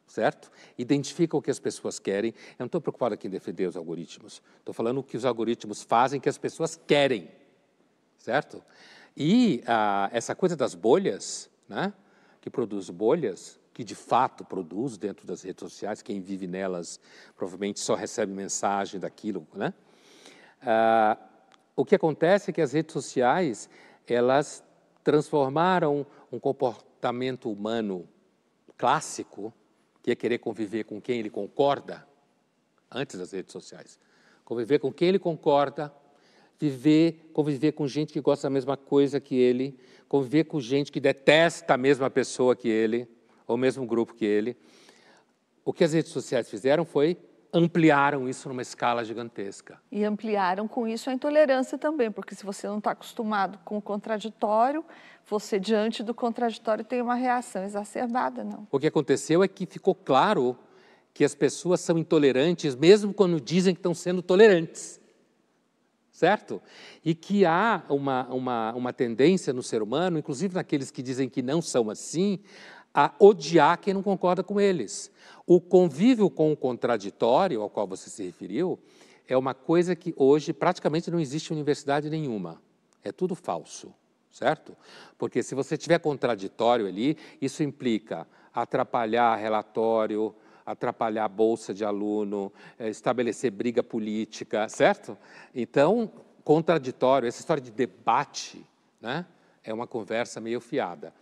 [0.07, 0.51] certo?
[0.79, 2.33] Identificam o que as pessoas querem.
[2.51, 4.43] Eu não estou preocupado aqui em defender os algoritmos.
[4.59, 7.31] Estou falando o que os algoritmos fazem que as pessoas querem,
[8.19, 8.63] certo?
[9.17, 11.93] E ah, essa coisa das bolhas, né,
[12.41, 17.01] que produz bolhas, que de fato produz dentro das redes sociais, quem vive nelas
[17.37, 19.73] provavelmente só recebe mensagem daquilo, né?
[20.63, 21.17] Ah,
[21.77, 23.71] o que acontece é que as redes sociais,
[24.07, 24.63] elas
[25.03, 28.07] transformaram um comportamento humano
[28.77, 29.53] clássico,
[30.03, 32.07] que é querer conviver com quem ele concorda,
[32.91, 33.99] antes das redes sociais.
[34.45, 35.95] Conviver com quem ele concorda,
[36.61, 41.01] viver, conviver com gente que gosta da mesma coisa que ele, conviver com gente que
[41.01, 43.09] detesta a mesma pessoa que ele,
[43.47, 44.57] ou o mesmo grupo que ele.
[45.65, 47.17] O que as redes sociais fizeram foi
[47.53, 49.81] ampliaram isso numa escala gigantesca.
[49.91, 53.83] E ampliaram com isso a intolerância também, porque se você não está acostumado com o
[53.83, 54.85] contraditório,
[55.27, 58.69] você diante do contraditório tem uma reação exacerbada, não?
[58.71, 60.57] O que aconteceu é que ficou claro
[61.13, 65.00] que as pessoas são intolerantes mesmo quando dizem que estão sendo tolerantes
[66.21, 66.61] certo?
[67.03, 71.41] E que há uma, uma, uma tendência no ser humano, inclusive naqueles que dizem que
[71.41, 72.41] não são assim,
[72.93, 75.11] a odiar quem não concorda com eles.
[75.47, 78.79] O convívio com o contraditório, ao qual você se referiu,
[79.27, 82.61] é uma coisa que hoje praticamente não existe universidade nenhuma.
[83.03, 83.91] É tudo falso,
[84.31, 84.77] certo?
[85.17, 90.35] Porque se você tiver contraditório ali, isso implica atrapalhar relatório,
[90.65, 95.17] atrapalhar a bolsa de aluno, eh, estabelecer briga política, certo?
[95.55, 96.11] Então,
[96.45, 98.65] contraditório, essa história de debate,
[99.01, 99.27] né,
[99.63, 101.13] é uma conversa meio fiada.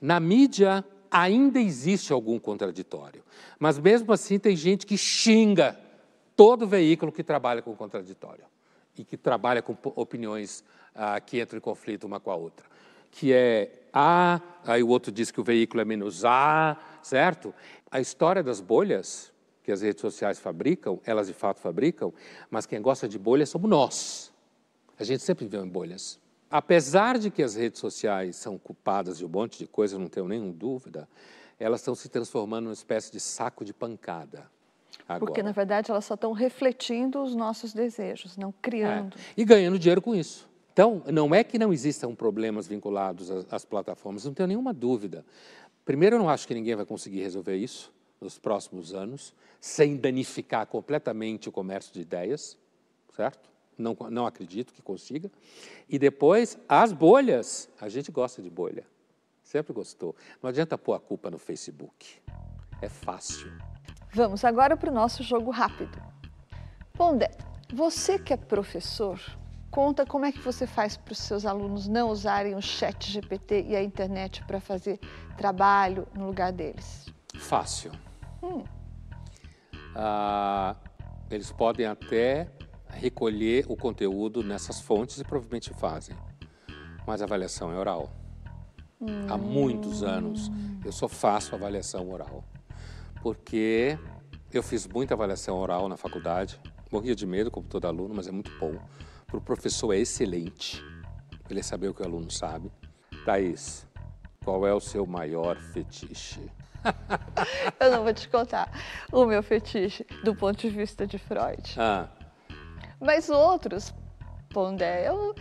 [0.00, 3.22] Na mídia ainda existe algum contraditório,
[3.58, 5.78] mas mesmo assim tem gente que xinga
[6.34, 8.44] todo veículo que trabalha com contraditório
[8.98, 10.64] e que trabalha com opiniões
[10.94, 12.66] ah, que entram em conflito uma com a outra,
[13.14, 17.54] que é A, aí o outro diz que o veículo é menos A, certo?
[17.88, 22.12] A história das bolhas que as redes sociais fabricam, elas de fato fabricam,
[22.50, 24.32] mas quem gosta de bolhas somos nós.
[24.98, 26.20] A gente sempre viveu em bolhas.
[26.50, 30.26] Apesar de que as redes sociais são culpadas de um monte de coisa, não tenho
[30.26, 31.08] nenhuma dúvida,
[31.58, 34.50] elas estão se transformando numa espécie de saco de pancada.
[35.08, 35.26] Agora.
[35.26, 39.16] Porque, na verdade, elas só estão refletindo os nossos desejos, não criando.
[39.16, 39.40] É.
[39.40, 40.48] E ganhando dinheiro com isso.
[40.74, 45.24] Então, não é que não existam problemas vinculados às, plataformas, não tenho nenhuma dúvida.
[45.84, 50.66] Primeiro, eu não acho que ninguém vai conseguir resolver isso nos próximos anos, sem danificar
[50.66, 52.58] completamente o comércio de ideias,
[53.14, 53.48] certo?
[53.78, 55.30] Não, não acredito que consiga.
[55.88, 57.68] E depois, as bolhas.
[57.80, 58.84] A gente gosta de bolha.
[59.44, 60.16] Sempre gostou.
[60.42, 62.20] Não adianta pôr a culpa no Facebook.
[62.82, 63.52] É fácil.
[64.12, 66.02] Vamos agora para o nosso jogo rápido.
[66.94, 67.30] Pondé,
[67.72, 69.20] você que é professor,
[69.74, 73.64] conta como é que você faz para os seus alunos não usarem o chat GPT
[73.70, 75.00] e a internet para fazer
[75.36, 77.12] trabalho no lugar deles.
[77.34, 77.90] Fácil.
[78.40, 78.62] Hum.
[79.96, 80.76] Ah,
[81.28, 82.48] eles podem até
[82.88, 86.16] recolher o conteúdo nessas fontes e provavelmente fazem,
[87.04, 88.12] mas a avaliação é oral.
[89.00, 89.26] Hum.
[89.28, 90.52] Há muitos anos
[90.84, 92.44] eu só faço avaliação oral
[93.20, 93.98] porque
[94.52, 96.60] eu fiz muita avaliação oral na faculdade,
[96.92, 98.78] morria de medo, como todo aluno, mas é muito bom.
[99.26, 100.82] Para o professor é excelente,
[101.50, 102.70] ele saber o que o aluno sabe.
[103.24, 103.86] Thaís,
[104.44, 106.40] qual é o seu maior fetiche?
[107.80, 108.70] eu não vou te contar
[109.10, 111.74] o meu fetiche do ponto de vista de Freud.
[111.78, 112.08] Ah.
[113.00, 113.92] Mas outros,
[114.50, 115.34] Pondé, eu,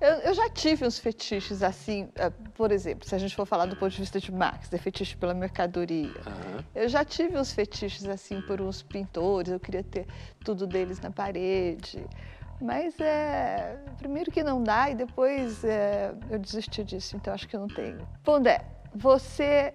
[0.00, 3.66] eu, eu, já tive uns fetiches assim, uh, por exemplo, se a gente for falar
[3.66, 6.08] do ponto de vista de Marx, é fetiche pela mercadoria.
[6.08, 6.64] Uhum.
[6.74, 10.06] Eu já tive uns fetiches assim por uns pintores, eu queria ter
[10.44, 12.06] tudo deles na parede.
[12.60, 13.78] Mas é.
[13.98, 17.68] Primeiro que não dá e depois é, eu desisti disso, então acho que eu não
[17.68, 18.06] tenho.
[18.22, 19.74] Pondé, você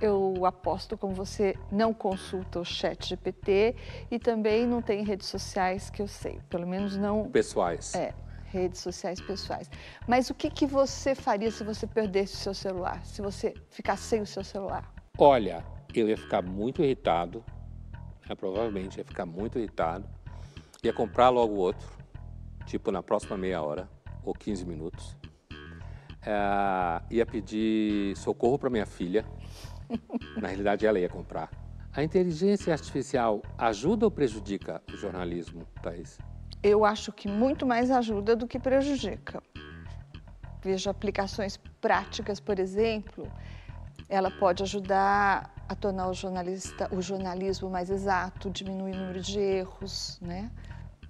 [0.00, 3.76] eu aposto como você não consulta o chat GPT
[4.10, 7.30] e também não tem redes sociais que eu sei, pelo menos não...
[7.30, 7.94] Pessoais.
[7.94, 8.12] É,
[8.46, 9.70] redes sociais pessoais.
[10.06, 13.04] Mas o que, que você faria se você perdesse o seu celular?
[13.04, 14.92] Se você ficasse sem o seu celular?
[15.16, 15.64] Olha,
[15.94, 17.44] eu ia ficar muito irritado,
[18.28, 20.04] né, provavelmente ia ficar muito irritado,
[20.82, 22.01] ia comprar logo outro,
[22.66, 23.88] tipo na próxima meia hora
[24.24, 25.16] ou 15 minutos.
[26.24, 29.24] É, ia pedir socorro para minha filha.
[30.40, 31.50] Na realidade, ela ia comprar.
[31.92, 36.18] A inteligência artificial ajuda ou prejudica o jornalismo, Thaís?
[36.62, 39.42] eu acho que muito mais ajuda do que prejudica.
[40.62, 43.30] Vejo aplicações práticas, por exemplo,
[44.08, 49.40] ela pode ajudar a tornar o, jornalista, o jornalismo mais exato, diminuir o número de
[49.40, 50.50] erros, né?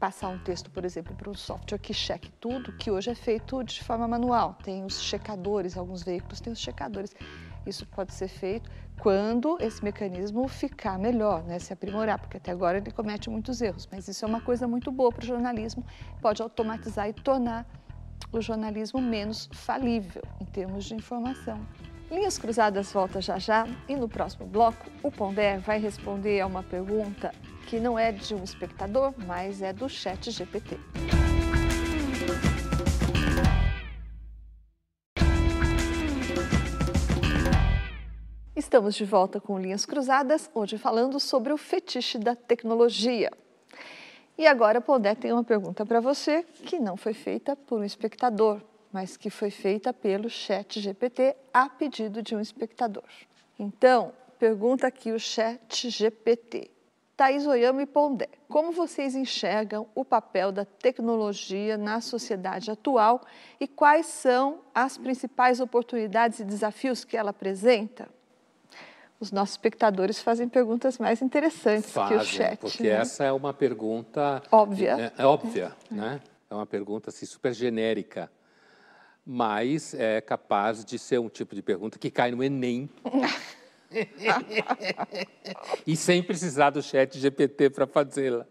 [0.03, 3.63] Passar um texto, por exemplo, para um software que cheque tudo, que hoje é feito
[3.63, 4.59] de forma manual.
[4.61, 7.15] Tem os checadores, alguns veículos têm os checadores.
[7.65, 12.79] Isso pode ser feito quando esse mecanismo ficar melhor, né, se aprimorar, porque até agora
[12.79, 13.89] ele comete muitos erros.
[13.93, 15.87] Mas isso é uma coisa muito boa para o jornalismo,
[16.21, 17.65] pode automatizar e tornar
[18.33, 21.65] o jornalismo menos falível em termos de informação.
[22.13, 26.63] Linhas Cruzadas volta já já e no próximo bloco o Pondé vai responder a uma
[26.63, 27.33] pergunta
[27.67, 30.79] que não é de um espectador, mas é do chat GPT.
[38.55, 43.31] Estamos de volta com Linhas Cruzadas, hoje falando sobre o fetiche da tecnologia.
[44.37, 48.61] E agora, Pondé tem uma pergunta para você que não foi feita por um espectador,
[48.93, 53.09] mas que foi feita pelo chat GPT a pedido de um espectador.
[53.59, 56.71] Então, pergunta aqui o chat GPT.
[57.17, 63.21] Thaís Oyama e Pondé, como vocês enxergam o papel da tecnologia na sociedade atual
[63.61, 68.09] e quais são as principais oportunidades e desafios que ela apresenta?
[69.23, 72.59] os nossos espectadores fazem perguntas mais interessantes fazem, que o chat.
[72.59, 72.89] Porque né?
[72.89, 75.95] essa é uma pergunta óbvia, é, é óbvia, é.
[75.95, 76.21] né?
[76.51, 78.29] É uma pergunta assim, super genérica,
[79.25, 82.91] mas é capaz de ser um tipo de pergunta que cai no Enem.
[85.87, 88.47] e sem precisar do chat GPT para fazê-la.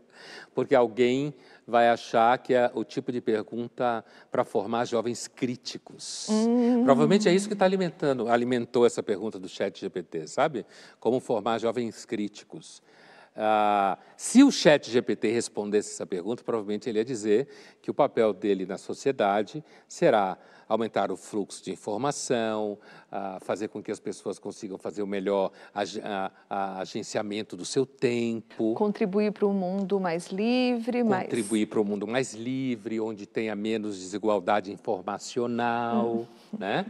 [0.54, 1.34] porque alguém
[1.66, 6.28] vai achar que é o tipo de pergunta para formar jovens críticos.
[6.30, 6.84] Hum.
[6.84, 10.66] Provavelmente é isso que está alimentando, alimentou essa pergunta do chat GPT, sabe?
[11.00, 12.82] Como formar jovens críticos.
[13.36, 17.48] Ah, se o chat GPT respondesse essa pergunta, provavelmente ele ia dizer
[17.82, 22.78] que o papel dele na sociedade será aumentar o fluxo de informação,
[23.10, 25.52] ah, fazer com que as pessoas consigam fazer o melhor
[26.50, 28.74] agenciamento do seu tempo.
[28.74, 31.02] Contribuir para um mundo mais livre.
[31.04, 31.70] Contribuir mais...
[31.70, 36.26] para um mundo mais livre, onde tenha menos desigualdade informacional, hum.
[36.58, 36.86] né?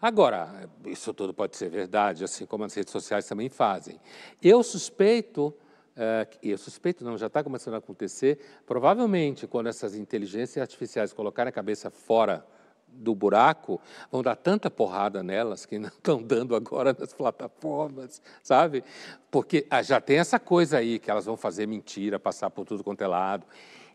[0.00, 3.98] Agora, isso tudo pode ser verdade, assim como as redes sociais também fazem.
[4.40, 5.52] Eu suspeito
[5.98, 11.48] Uh, eu suspeito, não, já está começando a acontecer, provavelmente quando essas inteligências artificiais colocarem
[11.48, 12.46] a cabeça fora
[12.86, 18.84] do buraco, vão dar tanta porrada nelas que não estão dando agora nas plataformas, sabe?
[19.28, 22.84] Porque ah, já tem essa coisa aí, que elas vão fazer mentira, passar por tudo
[22.84, 23.44] quanto é lado.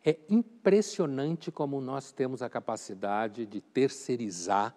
[0.06, 4.76] É impressionante como nós temos a capacidade de terceirizar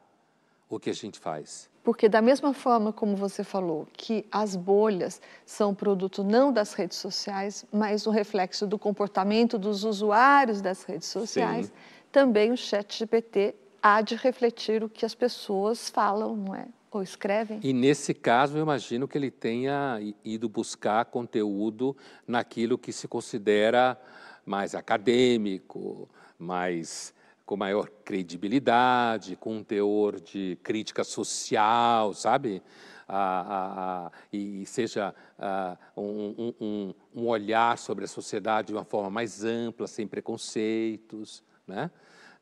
[0.68, 1.68] o que a gente faz.
[1.82, 6.98] Porque, da mesma forma como você falou, que as bolhas são produto não das redes
[6.98, 11.72] sociais, mas um reflexo do comportamento dos usuários das redes sociais, Sim.
[12.10, 16.66] também o Chat GPT há de refletir o que as pessoas falam, não é?
[16.90, 17.60] Ou escrevem.
[17.62, 21.96] E nesse caso, eu imagino que ele tenha ido buscar conteúdo
[22.26, 23.96] naquilo que se considera
[24.44, 27.14] mais acadêmico, mais
[27.46, 32.60] com maior credibilidade, com um teor de crítica social, sabe?
[33.08, 39.08] Ah, ah, e seja ah, um, um, um, olhar sobre a sociedade de uma forma
[39.08, 41.88] mais ampla, sem preconceitos, né?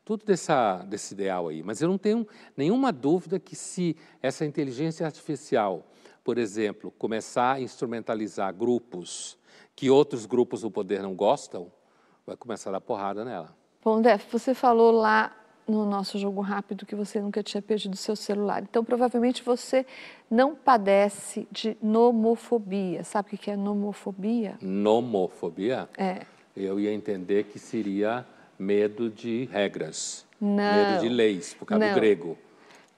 [0.03, 1.61] Tudo dessa, desse ideal aí.
[1.61, 2.27] Mas eu não tenho
[2.57, 5.87] nenhuma dúvida que se essa inteligência artificial,
[6.23, 9.37] por exemplo, começar a instrumentalizar grupos
[9.75, 11.71] que outros grupos do poder não gostam,
[12.25, 13.64] vai começar a dar porrada nela.
[13.85, 15.31] Bom, Def, você falou lá
[15.67, 18.63] no nosso jogo rápido que você nunca tinha perdido seu celular.
[18.63, 19.85] Então, provavelmente você
[20.27, 23.03] não padece de nomofobia.
[23.03, 24.57] Sabe o que é nomofobia?
[24.59, 25.87] Nomofobia?
[25.95, 26.25] É.
[26.57, 28.25] Eu ia entender que seria
[28.57, 31.93] medo de regras, não, medo de leis, por causa não.
[31.93, 32.35] do grego.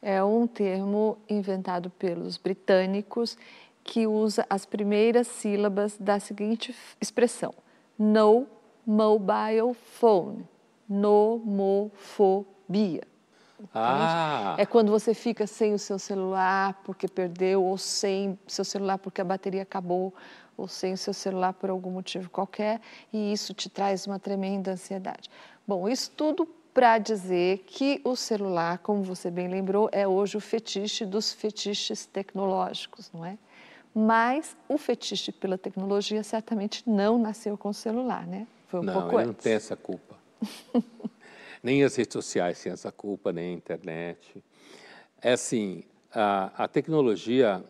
[0.01, 3.38] É um termo inventado pelos britânicos
[3.83, 7.53] que usa as primeiras sílabas da seguinte expressão:
[7.99, 8.47] no
[8.85, 10.45] mobile phone
[10.88, 12.38] nomofobia.
[13.73, 14.55] Ah.
[14.57, 19.19] É quando você fica sem o seu celular porque perdeu, ou sem seu celular porque
[19.19, 20.13] a bateria acabou,
[20.55, 22.81] ou sem o seu celular por algum motivo qualquer,
[23.11, 25.29] e isso te traz uma tremenda ansiedade.
[25.67, 30.39] Bom, isso tudo para dizer que o celular, como você bem lembrou, é hoje o
[30.39, 33.38] fetiche dos fetiches tecnológicos, não é?
[33.95, 38.45] Mas o fetiche pela tecnologia certamente não nasceu com o celular, né?
[38.67, 39.27] Foi um não, pouco ele antes.
[39.27, 40.16] não tem essa culpa.
[41.63, 44.43] nem as redes sociais têm essa culpa, nem a internet.
[45.21, 47.63] É assim, a, a tecnologia,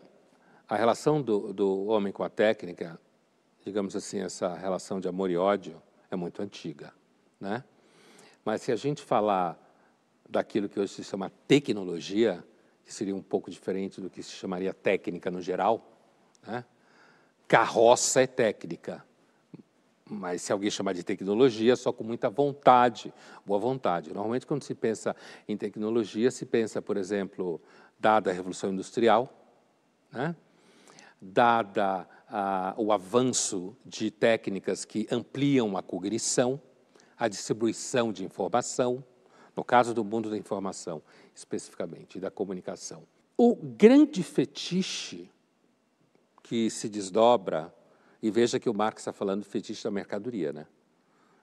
[0.68, 3.00] a relação do, do homem com a técnica,
[3.64, 6.92] digamos assim, essa relação de amor e ódio, é muito antiga,
[7.40, 7.64] né?
[8.44, 9.58] Mas se a gente falar
[10.28, 12.44] daquilo que hoje se chama tecnologia,
[12.84, 15.86] que seria um pouco diferente do que se chamaria técnica no geral,
[16.46, 16.64] né?
[17.46, 19.04] Carroça é técnica,
[20.08, 23.12] mas se alguém chamar de tecnologia, só com muita vontade,
[23.44, 24.12] boa vontade.
[24.12, 25.14] Normalmente, quando se pensa
[25.46, 27.60] em tecnologia, se pensa, por exemplo,
[27.98, 29.32] dada a Revolução Industrial,
[30.12, 30.34] né?
[31.20, 36.60] dada ah, o avanço de técnicas que ampliam a cognição,
[37.16, 39.04] a distribuição de informação,
[39.56, 41.02] no caso do mundo da informação,
[41.34, 43.02] especificamente, da comunicação.
[43.36, 45.30] O grande fetiche
[46.42, 47.74] que se desdobra
[48.22, 50.66] e veja que o Marx está falando do fetiche da mercadoria, né?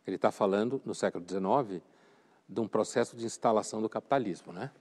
[0.06, 1.82] Ele está falando, no século XIX,
[2.48, 4.72] de um processo de instalação do capitalismo, né?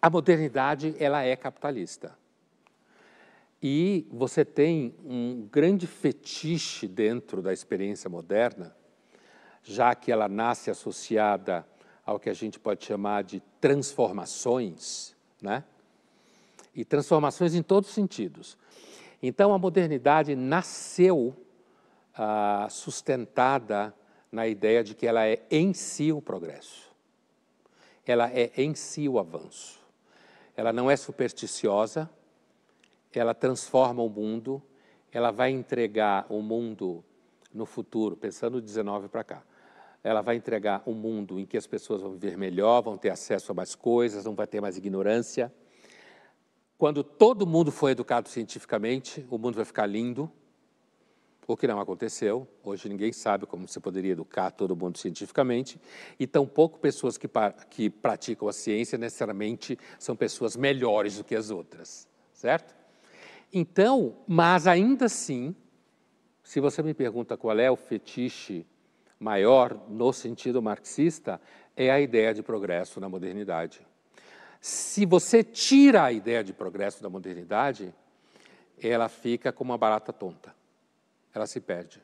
[0.00, 2.16] A modernidade, ela é capitalista.
[3.60, 8.74] E você tem um grande fetiche dentro da experiência moderna,
[9.62, 11.66] já que ela nasce associada
[12.06, 15.64] ao que a gente pode chamar de transformações, né?
[16.72, 18.56] E transformações em todos os sentidos.
[19.22, 21.34] Então, a modernidade nasceu
[22.14, 23.94] ah, sustentada
[24.30, 26.92] na ideia de que ela é em si o progresso,
[28.06, 29.78] ela é em si o avanço.
[30.56, 32.10] Ela não é supersticiosa,
[33.12, 34.62] ela transforma o mundo,
[35.12, 37.04] ela vai entregar o mundo
[37.52, 39.42] no futuro, pensando de 19 para cá.
[40.02, 43.52] Ela vai entregar um mundo em que as pessoas vão viver melhor, vão ter acesso
[43.52, 45.52] a mais coisas, não vai ter mais ignorância
[46.78, 50.30] quando todo mundo for educado cientificamente, o mundo vai ficar lindo,
[51.44, 52.46] o que não aconteceu.
[52.62, 55.80] Hoje ninguém sabe como você poderia educar todo mundo cientificamente,
[56.20, 57.28] e tampouco pessoas que,
[57.68, 62.76] que praticam a ciência necessariamente são pessoas melhores do que as outras, certo?
[63.52, 65.56] Então, mas ainda assim,
[66.44, 68.64] se você me pergunta qual é o fetiche
[69.18, 71.40] maior no sentido marxista,
[71.76, 73.80] é a ideia de progresso na modernidade.
[74.60, 77.94] Se você tira a ideia de progresso da modernidade,
[78.80, 80.58] ela fica como uma barata tonta
[81.38, 82.02] ela se perde.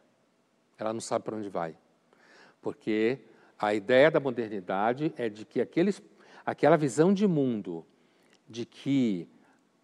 [0.79, 1.77] Ela não sabe para onde vai.
[2.63, 3.19] Porque
[3.59, 6.03] a ideia da modernidade é de que aqueles,
[6.45, 7.85] aquela visão de mundo
[8.49, 9.29] de que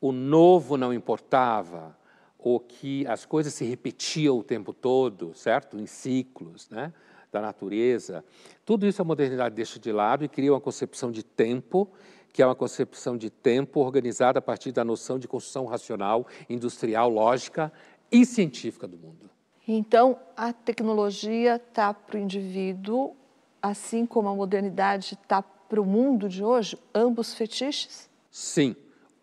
[0.00, 1.96] o novo não importava,
[2.38, 5.78] ou que as coisas se repetiam o tempo todo, certo?
[5.78, 6.92] Em ciclos, né?
[7.30, 8.24] Da natureza.
[8.64, 11.90] Tudo isso a modernidade deixa de lado e cria uma concepção de tempo,
[12.32, 17.08] que é uma concepção de tempo organizada a partir da noção de construção racional, industrial,
[17.08, 17.72] lógica
[18.10, 19.30] e científica do mundo.
[19.66, 23.14] Então, a tecnologia está para o indivíduo,
[23.62, 28.10] assim como a modernidade está para o mundo de hoje, ambos fetiches?
[28.30, 28.74] Sim.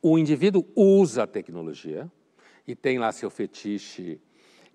[0.01, 2.09] O indivíduo usa a tecnologia
[2.65, 4.21] e tem lá seu fetiche.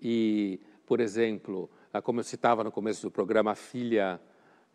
[0.01, 1.69] E, por exemplo,
[2.03, 4.19] como eu citava no começo do programa, a filha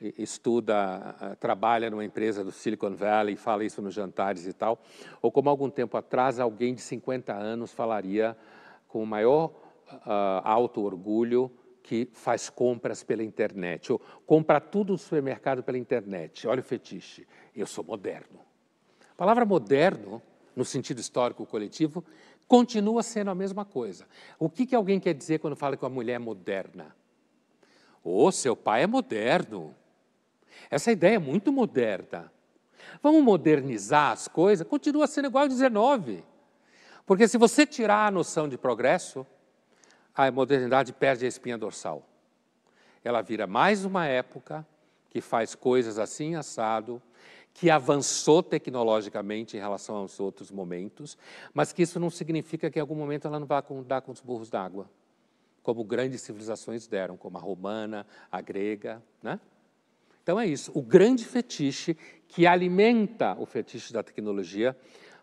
[0.00, 4.78] estuda, trabalha numa empresa do Silicon Valley, fala isso nos jantares e tal,
[5.20, 8.36] ou como algum tempo atrás alguém de 50 anos falaria
[8.86, 9.50] com o maior
[9.92, 11.50] uh, alto orgulho
[11.82, 16.46] que faz compras pela internet, ou compra tudo no supermercado pela internet.
[16.46, 17.26] Olha o fetiche,
[17.56, 18.40] eu sou moderno.
[19.12, 20.20] A palavra moderno,
[20.54, 22.04] no sentido histórico coletivo,
[22.46, 24.06] continua sendo a mesma coisa.
[24.38, 26.94] O que, que alguém quer dizer quando fala que uma mulher é moderna?
[28.04, 29.74] Ô, oh, seu pai é moderno.
[30.70, 32.32] Essa ideia é muito moderna.
[33.02, 34.66] Vamos modernizar as coisas?
[34.66, 36.24] Continua sendo igual a 19.
[37.06, 39.26] Porque se você tirar a noção de progresso,
[40.14, 42.06] a modernidade perde a espinha dorsal.
[43.04, 44.66] Ela vira mais uma época
[45.08, 47.00] que faz coisas assim assado,
[47.54, 51.16] que avançou tecnologicamente em relação aos outros momentos,
[51.52, 54.20] mas que isso não significa que em algum momento ela não vá dar com os
[54.20, 54.88] burros d'água,
[55.62, 59.40] como grandes civilizações deram, como a romana, a grega, né?
[60.28, 61.96] Então é isso, o grande fetiche
[62.28, 64.76] que alimenta o fetiche da tecnologia,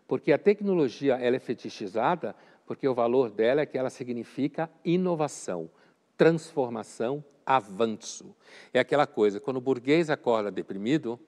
[0.04, 2.34] porque a tecnologia ela é fetichizada
[2.66, 5.70] porque o valor dela é que ela significa inovação,
[6.16, 8.34] transformação, avanço.
[8.74, 11.20] É aquela coisa, quando o burguês acorda deprimido,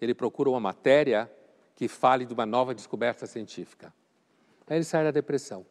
[0.00, 1.28] ele procura uma matéria
[1.74, 3.92] que fale de uma nova descoberta científica.
[4.64, 5.66] Aí ele sai da depressão.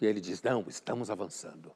[0.00, 1.72] E ele diz: Não, estamos avançando.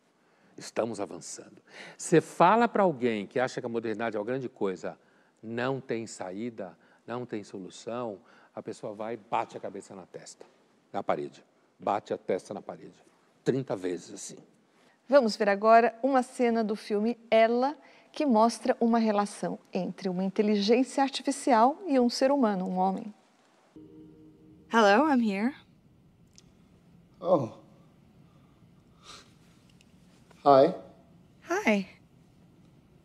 [0.56, 1.62] Estamos avançando.
[1.96, 4.98] Você fala para alguém que acha que a modernidade é uma grande coisa,
[5.42, 6.76] não tem saída,
[7.06, 8.20] não tem solução,
[8.54, 10.46] a pessoa vai e bate a cabeça na testa,
[10.92, 11.44] na parede
[11.78, 12.94] bate a testa na parede.
[13.44, 14.38] 30 vezes assim.
[15.08, 17.76] Vamos ver agora uma cena do filme Ela,
[18.10, 23.12] que mostra uma relação entre uma inteligência artificial e um ser humano, um homem.
[24.72, 25.54] Hello, I'm here.
[27.20, 27.63] Oh.
[30.44, 30.74] Hi.
[31.44, 31.88] Hi.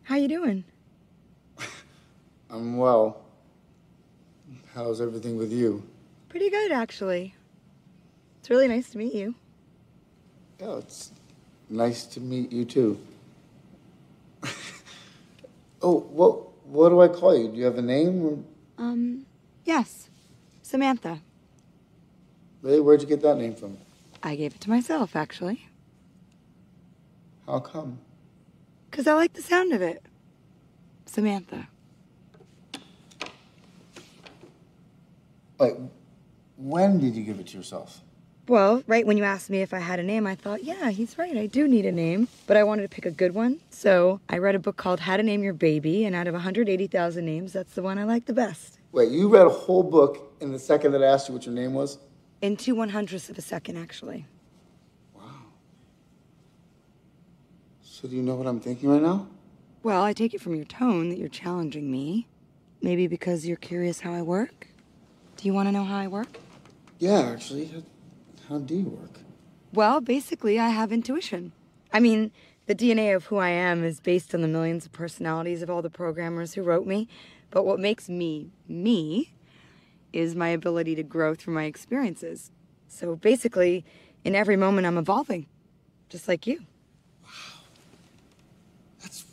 [0.04, 0.66] How you doing?
[2.50, 3.22] I'm well.
[4.76, 5.82] How's everything with you?
[6.28, 7.34] Pretty good, actually.
[8.40, 9.36] It's really nice to meet you.
[10.60, 11.14] Yeah, it's
[11.70, 13.00] nice to meet you too.
[15.82, 17.48] oh, what what do I call you?
[17.48, 18.26] Do you have a name?
[18.26, 18.38] Or...
[18.84, 19.26] Um,
[19.64, 20.10] yes,
[20.62, 21.22] Samantha.
[22.62, 22.82] Really?
[22.82, 23.78] Where'd you get that name from?
[24.22, 25.69] I gave it to myself, actually.
[27.50, 28.00] How come?
[28.92, 30.04] Because I like the sound of it.
[31.08, 31.68] Samantha.
[35.60, 35.74] Wait,
[36.58, 38.02] when did you give it to yourself?
[38.48, 41.18] Well, right when you asked me if I had a name, I thought, yeah, he's
[41.18, 41.36] right.
[41.36, 42.28] I do need a name.
[42.46, 43.60] But I wanted to pick a good one.
[43.72, 46.06] So I read a book called How to Name Your Baby.
[46.06, 48.78] And out of 180,000 names, that's the one I like the best.
[48.92, 51.56] Wait, you read a whole book in the second that I asked you what your
[51.56, 51.98] name was?
[52.44, 54.28] In two one hundredths of a second, actually.
[58.00, 59.28] So do you know what I'm thinking right now?
[59.84, 62.30] Well, I take it from your tone that you're challenging me.
[62.82, 64.68] Maybe because you're curious how I work?
[65.36, 66.40] Do you want to know how I work?
[67.00, 67.70] Yeah, actually.
[68.48, 69.20] How do you work?
[69.74, 71.52] Well, basically, I have intuition.
[71.92, 72.32] I mean,
[72.68, 75.82] the DNA of who I am is based on the millions of personalities of all
[75.82, 77.10] the programmers who wrote me.
[77.52, 79.34] But what makes me me
[80.14, 82.52] is my ability to grow through my experiences.
[82.88, 83.84] So basically,
[84.24, 85.48] in every moment, I'm evolving,
[86.08, 86.62] just like you.
[87.26, 87.30] Wow.
[89.02, 89.26] That's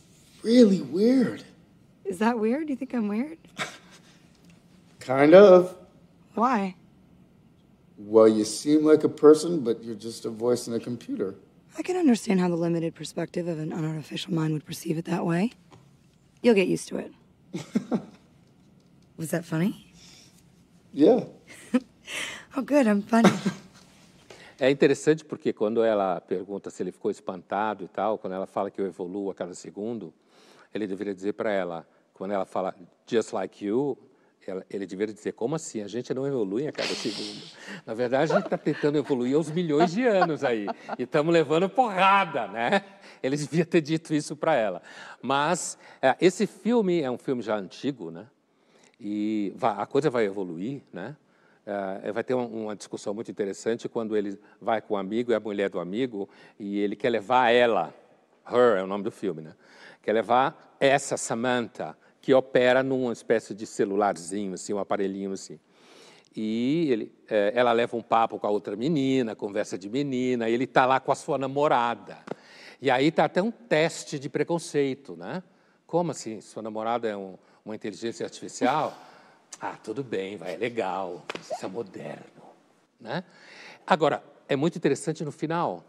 [0.46, 1.42] really weird.
[2.04, 2.68] Is that weird?
[2.68, 3.38] Do you think I'm weird?
[5.00, 5.76] kind of.
[6.34, 6.76] Why?
[7.98, 11.34] Well, you seem like a person, but you're just a voice in a computer.
[11.76, 15.26] I can understand how the limited perspective of an unartificial mind would perceive it that
[15.26, 15.52] way.
[16.42, 17.12] You'll get used to it.
[19.16, 19.92] Was that funny?
[20.92, 21.24] Yeah.
[22.58, 23.28] Oh, good, I'm funny.
[24.58, 28.70] É interessante porque quando ela pergunta se ele ficou espantado e tal, quando ela fala
[28.70, 30.14] que eu evoluo a cada segundo,
[30.76, 32.74] ele deveria dizer para ela, quando ela fala
[33.06, 33.98] just like you,
[34.46, 35.82] ela, ele deveria dizer como assim?
[35.82, 37.42] A gente não evolui a cada segundo.
[37.84, 40.66] Na verdade, a gente está tentando evoluir aos milhões de anos aí
[40.98, 42.82] e estamos levando porrada, né?
[43.22, 44.82] Ele devia ter dito isso para ela.
[45.20, 48.26] Mas é, esse filme é um filme já antigo, né?
[49.00, 51.16] E vai, a coisa vai evoluir, né?
[51.66, 55.34] Uh, vai ter uma, uma, discussão muito interessante quando ele vai com o amigo e
[55.34, 56.28] a mulher do amigo
[56.60, 57.92] e ele quer levar ela,
[58.48, 59.52] her é o nome do filme, né?
[60.00, 65.60] Quer levar essa Samantha que opera numa espécie de celularzinho, assim, um aparelhinho assim.
[66.34, 70.52] E ele, é, ela leva um papo com a outra menina, conversa de menina, e
[70.52, 72.18] ele está lá com a sua namorada.
[72.82, 75.42] E aí está até um teste de preconceito, né?
[75.86, 76.40] Como assim?
[76.40, 78.96] Sua namorada é um, uma inteligência artificial?
[79.58, 82.42] Ah, tudo bem, vai, é legal, isso é moderno.
[83.00, 83.24] Né?
[83.86, 85.82] Agora, é muito interessante no final,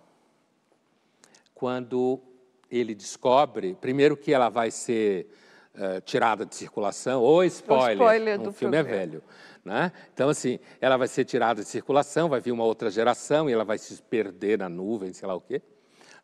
[1.53, 2.21] quando
[2.69, 5.27] ele descobre, primeiro que ela vai ser
[5.75, 8.95] uh, tirada de circulação, ou spoiler, o spoiler do filme programa.
[8.95, 9.23] é velho.
[9.63, 9.91] Né?
[10.13, 13.65] Então, assim, ela vai ser tirada de circulação, vai vir uma outra geração e ela
[13.65, 15.61] vai se perder na nuvem, sei lá o quê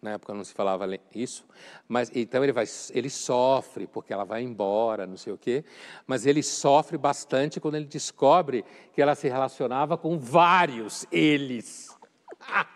[0.04, 0.86] na época não se falava
[1.16, 1.46] isso,
[1.88, 5.64] mas então ele vai, ele sofre porque ela vai embora, não sei o quê,
[6.06, 11.93] mas ele sofre bastante quando ele descobre que ela se relacionava com vários eles.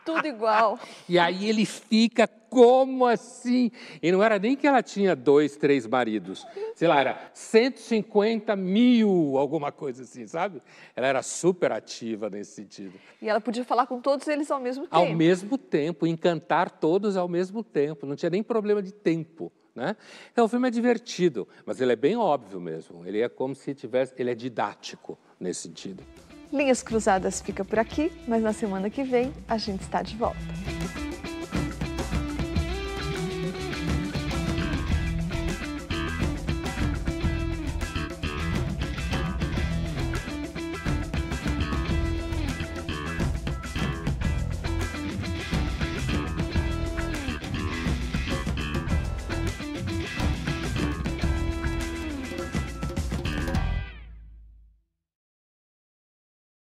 [0.05, 0.79] Tudo igual.
[1.07, 3.71] E aí ele fica, como assim?
[4.01, 6.45] E não era nem que ela tinha dois, três maridos.
[6.75, 10.61] Sei lá, era 150 mil, alguma coisa assim, sabe?
[10.95, 12.99] Ela era super ativa nesse sentido.
[13.21, 14.95] E ela podia falar com todos eles ao mesmo tempo.
[14.95, 18.05] Ao mesmo tempo, encantar todos ao mesmo tempo.
[18.05, 19.51] Não tinha nem problema de tempo.
[19.77, 19.95] Né?
[20.31, 23.05] Então o filme é divertido, mas ele é bem óbvio mesmo.
[23.05, 26.03] Ele é como se tivesse, ele é didático nesse sentido.
[26.51, 30.37] Linhas Cruzadas fica por aqui, mas na semana que vem a gente está de volta.